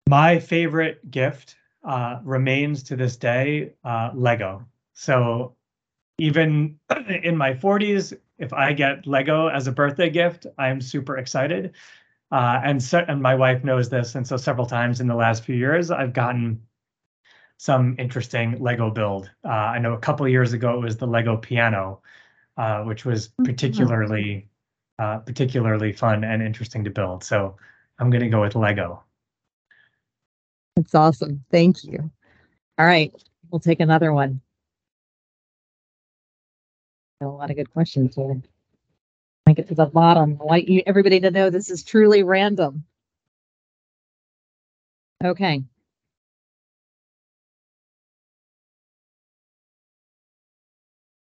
my 0.10 0.40
favorite 0.40 1.12
gift 1.12 1.56
uh, 1.84 2.20
remains 2.24 2.82
to 2.84 2.96
this 2.96 3.16
day 3.16 3.74
uh, 3.84 4.10
Lego. 4.16 4.66
So 4.94 5.56
even 6.18 6.80
in 7.24 7.38
my 7.38 7.54
40s, 7.54 8.18
if 8.38 8.54
I 8.54 8.74
get 8.74 9.08
Lego 9.08 9.48
as 9.48 9.68
a 9.68 9.72
birthday 9.72 10.10
gift, 10.10 10.46
I'm 10.58 10.82
super 10.82 11.18
excited. 11.18 11.74
Uh, 12.32 12.62
and 12.64 12.82
so, 12.82 13.04
and 13.08 13.22
my 13.22 13.36
wife 13.36 13.64
knows 13.64 13.90
this, 13.90 14.16
and 14.16 14.28
so 14.28 14.38
several 14.38 14.68
times 14.68 15.00
in 15.00 15.08
the 15.08 15.16
last 15.16 15.44
few 15.44 15.56
years, 15.56 15.92
I've 15.92 16.14
gotten 16.14 16.62
some 17.58 17.96
interesting 17.98 18.62
Lego 18.62 18.92
build. 18.92 19.32
Uh, 19.44 19.48
I 19.48 19.80
know 19.80 19.94
a 19.94 20.00
couple 20.00 20.26
of 20.26 20.32
years 20.32 20.54
ago 20.54 20.76
it 20.76 20.84
was 20.84 20.98
the 20.98 21.08
Lego 21.08 21.38
piano, 21.38 22.02
uh, 22.58 22.84
which 22.84 23.06
was 23.06 23.30
Mhm. 23.30 23.46
particularly 23.46 24.50
uh, 25.00 25.20
particularly 25.20 25.94
fun 25.94 26.24
and 26.24 26.42
interesting 26.42 26.84
to 26.84 26.90
build. 26.90 27.24
So 27.24 27.56
I'm 28.00 28.10
going 28.10 28.24
to 28.24 28.30
go 28.30 28.42
with 28.42 28.56
Lego. 28.56 29.04
That's 30.76 30.96
awesome. 30.96 31.46
Thank 31.52 31.84
you. 31.84 32.10
All 32.80 32.86
right, 32.86 33.14
we'll 33.52 33.60
take 33.60 33.80
another 33.80 34.12
one. 34.12 34.42
A 37.22 37.26
lot 37.26 37.50
of 37.50 37.56
good 37.56 37.72
questions 37.74 38.16
here. 38.16 38.42
I 39.48 39.54
get 39.54 39.68
to 39.70 39.76
the 39.76 39.88
bottom. 39.88 40.38
I 40.40 40.44
want 40.44 40.68
you, 40.68 40.84
everybody 40.86 41.20
to 41.22 41.32
know 41.32 41.50
this 41.50 41.72
is 41.72 41.84
truly 41.84 42.22
random. 42.22 42.84
Okay. 45.24 45.64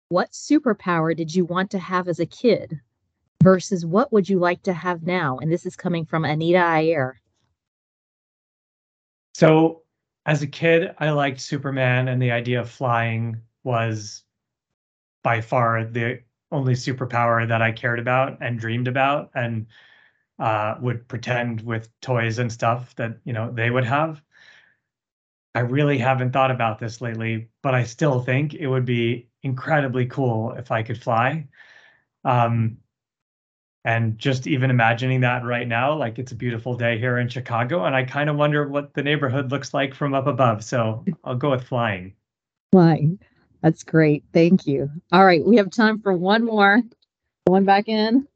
What 0.07 0.31
superpower 0.31 1.17
did 1.17 1.33
you 1.35 1.43
want 1.43 1.71
to 1.71 1.79
have 1.79 2.07
as 2.07 2.19
a 2.19 2.25
kid 2.25 2.79
versus 3.41 3.85
what 3.85 4.13
would 4.13 4.29
you 4.29 4.39
like 4.39 4.63
to 4.63 4.73
have 4.73 5.03
now? 5.03 5.39
And 5.39 5.51
this 5.51 5.65
is 5.65 5.75
coming 5.75 6.05
from 6.05 6.23
Anita 6.23 6.59
Ayer. 6.59 7.19
So 9.33 9.81
as 10.25 10.43
a 10.43 10.47
kid, 10.47 10.93
I 10.99 11.09
liked 11.09 11.41
Superman, 11.41 12.07
and 12.07 12.21
the 12.21 12.31
idea 12.31 12.61
of 12.61 12.69
flying 12.69 13.41
was 13.63 14.23
by 15.23 15.41
far 15.41 15.85
the 15.85 16.21
only 16.51 16.73
superpower 16.73 17.47
that 17.47 17.61
I 17.61 17.71
cared 17.71 17.99
about 17.99 18.37
and 18.41 18.59
dreamed 18.59 18.87
about, 18.87 19.31
and 19.33 19.67
uh, 20.39 20.75
would 20.81 21.07
pretend 21.07 21.61
with 21.61 21.89
toys 22.01 22.39
and 22.39 22.51
stuff 22.51 22.95
that 22.95 23.17
you 23.23 23.33
know 23.33 23.51
they 23.51 23.69
would 23.69 23.85
have. 23.85 24.21
I 25.55 25.61
really 25.61 25.97
haven't 25.97 26.31
thought 26.31 26.51
about 26.51 26.79
this 26.79 27.01
lately, 27.01 27.49
but 27.61 27.75
I 27.75 27.83
still 27.83 28.19
think 28.19 28.53
it 28.53 28.67
would 28.67 28.85
be 28.85 29.29
incredibly 29.43 30.05
cool 30.07 30.53
if 30.53 30.71
I 30.71 30.81
could 30.83 31.01
fly. 31.01 31.47
Um, 32.25 32.77
and 33.85 34.17
just 34.17 34.47
even 34.47 34.69
imagining 34.71 35.21
that 35.21 35.43
right 35.43 35.67
now, 35.67 35.93
like 35.95 36.17
it's 36.17 36.31
a 36.31 36.35
beautiful 36.35 36.75
day 36.75 36.97
here 36.97 37.17
in 37.17 37.27
Chicago, 37.27 37.83
and 37.85 37.95
I 37.95 38.03
kind 38.03 38.29
of 38.29 38.37
wonder 38.37 38.67
what 38.67 38.93
the 38.93 39.03
neighborhood 39.03 39.51
looks 39.51 39.73
like 39.73 39.93
from 39.93 40.13
up 40.13 40.25
above. 40.25 40.63
So 40.63 41.03
I'll 41.23 41.35
go 41.35 41.51
with 41.51 41.63
flying. 41.63 42.13
Why? 42.71 43.09
That's 43.63 43.83
great. 43.83 44.25
Thank 44.33 44.67
you. 44.67 44.91
All 45.13 45.25
right, 45.25 45.43
we 45.43 45.55
have 45.55 45.71
time 45.71 46.01
for 46.01 46.13
one 46.13 46.43
more. 46.43 46.81
One 47.45 47.63
back 47.63 47.87
in. 47.87 48.27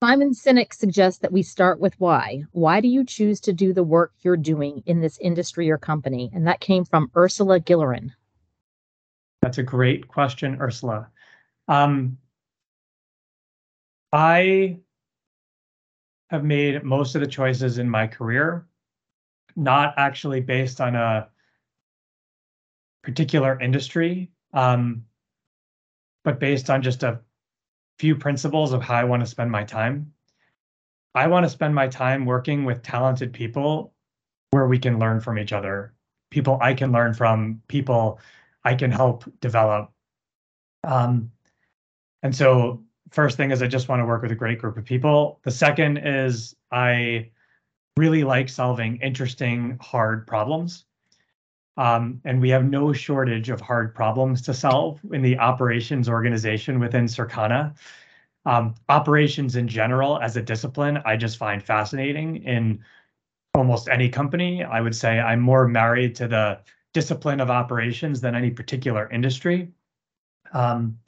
Simon 0.00 0.30
Sinek 0.30 0.72
suggests 0.74 1.18
that 1.20 1.32
we 1.32 1.42
start 1.42 1.80
with 1.80 1.94
why. 1.98 2.44
Why 2.52 2.80
do 2.80 2.86
you 2.86 3.04
choose 3.04 3.40
to 3.40 3.52
do 3.52 3.72
the 3.72 3.82
work 3.82 4.12
you're 4.20 4.36
doing 4.36 4.82
in 4.86 5.00
this 5.00 5.18
industry 5.18 5.70
or 5.70 5.78
company? 5.78 6.30
And 6.32 6.46
that 6.46 6.60
came 6.60 6.84
from 6.84 7.10
Ursula 7.16 7.58
Gillerin. 7.58 8.12
That's 9.42 9.58
a 9.58 9.62
great 9.64 10.06
question, 10.06 10.58
Ursula. 10.60 11.08
Um, 11.66 12.18
I 14.12 14.78
have 16.28 16.44
made 16.44 16.82
most 16.82 17.14
of 17.14 17.20
the 17.20 17.26
choices 17.26 17.78
in 17.78 17.88
my 17.88 18.06
career 18.06 18.66
not 19.56 19.94
actually 19.96 20.40
based 20.40 20.80
on 20.80 20.94
a 20.94 21.28
particular 23.02 23.60
industry, 23.60 24.30
um, 24.52 25.04
but 26.24 26.38
based 26.38 26.70
on 26.70 26.80
just 26.82 27.02
a 27.02 27.20
few 27.98 28.14
principles 28.14 28.72
of 28.72 28.82
how 28.82 28.94
I 28.94 29.04
want 29.04 29.20
to 29.20 29.26
spend 29.26 29.50
my 29.50 29.64
time. 29.64 30.12
I 31.14 31.26
want 31.26 31.44
to 31.44 31.50
spend 31.50 31.74
my 31.74 31.88
time 31.88 32.24
working 32.24 32.64
with 32.64 32.82
talented 32.82 33.32
people 33.32 33.92
where 34.50 34.68
we 34.68 34.78
can 34.78 34.98
learn 34.98 35.20
from 35.20 35.38
each 35.38 35.52
other, 35.52 35.94
people 36.30 36.58
I 36.60 36.74
can 36.74 36.92
learn 36.92 37.12
from, 37.14 37.60
people 37.66 38.20
I 38.64 38.74
can 38.74 38.90
help 38.90 39.24
develop. 39.40 39.90
Um, 40.84 41.32
and 42.22 42.34
so, 42.34 42.84
first 43.10 43.36
thing 43.36 43.50
is, 43.50 43.62
I 43.62 43.66
just 43.66 43.88
want 43.88 44.00
to 44.00 44.06
work 44.06 44.22
with 44.22 44.32
a 44.32 44.36
great 44.36 44.58
group 44.58 44.76
of 44.76 44.84
people. 44.84 45.40
The 45.42 45.50
second 45.50 45.98
is, 45.98 46.54
I 46.70 47.30
really 47.96 48.24
like 48.24 48.48
solving 48.48 48.96
interesting, 48.98 49.78
hard 49.80 50.26
problems. 50.26 50.84
Um, 51.76 52.20
and 52.24 52.40
we 52.40 52.48
have 52.50 52.64
no 52.64 52.92
shortage 52.92 53.50
of 53.50 53.60
hard 53.60 53.94
problems 53.94 54.42
to 54.42 54.54
solve 54.54 55.00
in 55.12 55.22
the 55.22 55.38
operations 55.38 56.08
organization 56.08 56.80
within 56.80 57.04
Circana. 57.04 57.74
Um, 58.46 58.74
operations 58.88 59.56
in 59.56 59.68
general, 59.68 60.18
as 60.20 60.36
a 60.36 60.42
discipline, 60.42 61.00
I 61.04 61.16
just 61.16 61.36
find 61.36 61.62
fascinating 61.62 62.42
in 62.44 62.82
almost 63.54 63.88
any 63.88 64.08
company. 64.08 64.64
I 64.64 64.80
would 64.80 64.94
say 64.94 65.20
I'm 65.20 65.40
more 65.40 65.68
married 65.68 66.14
to 66.16 66.28
the 66.28 66.60
discipline 66.94 67.40
of 67.40 67.50
operations 67.50 68.20
than 68.20 68.34
any 68.34 68.50
particular 68.50 69.08
industry. 69.10 69.70
Um, 70.52 70.98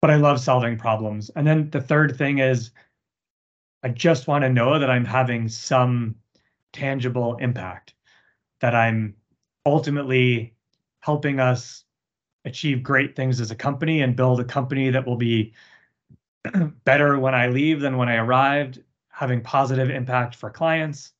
but 0.00 0.10
I 0.10 0.16
love 0.16 0.40
solving 0.40 0.78
problems. 0.78 1.30
And 1.36 1.46
then 1.46 1.70
the 1.70 1.80
third 1.80 2.16
thing 2.16 2.38
is 2.38 2.70
I 3.82 3.88
just 3.88 4.26
want 4.26 4.42
to 4.42 4.50
know 4.50 4.78
that 4.78 4.90
I'm 4.90 5.04
having 5.04 5.48
some 5.48 6.14
tangible 6.72 7.36
impact, 7.36 7.94
that 8.60 8.74
I'm 8.74 9.14
ultimately 9.66 10.54
helping 11.00 11.40
us 11.40 11.84
achieve 12.44 12.82
great 12.82 13.16
things 13.16 13.40
as 13.40 13.50
a 13.50 13.54
company 13.54 14.02
and 14.02 14.16
build 14.16 14.40
a 14.40 14.44
company 14.44 14.90
that 14.90 15.06
will 15.06 15.16
be 15.16 15.52
better 16.84 17.18
when 17.18 17.34
I 17.34 17.48
leave 17.48 17.80
than 17.80 17.96
when 17.96 18.08
I 18.08 18.16
arrived, 18.16 18.82
having 19.08 19.42
positive 19.42 19.90
impact 19.90 20.34
for 20.34 20.50
clients, 20.50 21.12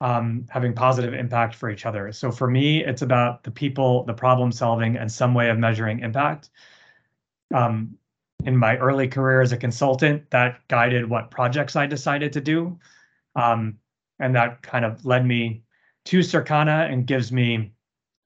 um, 0.00 0.46
having 0.48 0.72
positive 0.74 1.14
impact 1.14 1.54
for 1.54 1.70
each 1.70 1.86
other. 1.86 2.12
So 2.12 2.30
for 2.30 2.48
me, 2.48 2.84
it's 2.84 3.02
about 3.02 3.42
the 3.42 3.50
people, 3.50 4.04
the 4.04 4.14
problem 4.14 4.52
solving, 4.52 4.96
and 4.96 5.10
some 5.10 5.34
way 5.34 5.50
of 5.50 5.58
measuring 5.58 6.00
impact. 6.00 6.50
Um, 7.54 7.96
in 8.44 8.56
my 8.56 8.76
early 8.76 9.08
career 9.08 9.40
as 9.40 9.52
a 9.52 9.56
consultant, 9.56 10.30
that 10.30 10.60
guided 10.68 11.08
what 11.08 11.30
projects 11.30 11.74
I 11.74 11.86
decided 11.86 12.32
to 12.34 12.40
do. 12.40 12.78
Um, 13.34 13.78
and 14.18 14.34
that 14.34 14.62
kind 14.62 14.84
of 14.84 15.04
led 15.04 15.26
me 15.26 15.62
to 16.06 16.20
Circana 16.20 16.90
and 16.90 17.06
gives 17.06 17.32
me 17.32 17.72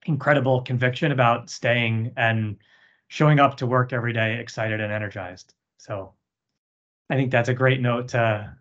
incredible 0.05 0.61
conviction 0.61 1.11
about 1.11 1.49
staying 1.49 2.11
and 2.17 2.57
showing 3.07 3.39
up 3.39 3.57
to 3.57 3.67
work 3.67 3.93
every 3.93 4.13
day 4.13 4.39
excited 4.39 4.79
and 4.79 4.91
energized. 4.91 5.53
So 5.77 6.13
I 7.09 7.15
think 7.15 7.31
that's 7.31 7.49
a 7.49 7.53
great 7.53 7.81
note 7.81 8.09
to 8.09 8.55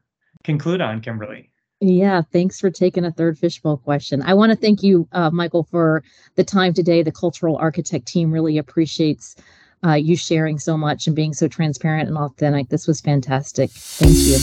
conclude 0.45 0.81
on, 0.81 1.01
Kimberly. 1.01 1.51
Yeah, 1.81 2.21
thanks 2.21 2.61
for 2.61 2.71
taking 2.71 3.05
a 3.05 3.13
third 3.13 3.39
fishbowl 3.39 3.79
question. 3.79 4.23
I 4.23 4.35
want 4.35 4.51
to 4.51 4.57
thank 4.57 4.83
you, 4.83 5.09
uh, 5.13 5.31
Michael, 5.31 5.65
for 5.65 6.03
the 6.35 6.45
time 6.45 6.75
today. 6.75 7.03
The 7.03 7.13
Cultural 7.13 7.57
Architect 7.57 8.07
team 8.07 8.31
really 8.31 8.59
appreciates 8.59 9.37
uh, 9.85 9.95
you 9.95 10.17
sharing 10.17 10.59
so 10.59 10.77
much 10.77 11.07
and 11.07 11.17
being 11.17 11.33
so 11.33 11.49
transparent 11.49 12.09
and 12.09 12.19
authentic. 12.19 12.69
This 12.69 12.87
was 12.87 13.01
fantastic. 13.01 13.71
Thank 13.71 14.17
you. 14.17 14.39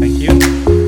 Thank 0.00 0.68
you. 0.68 0.83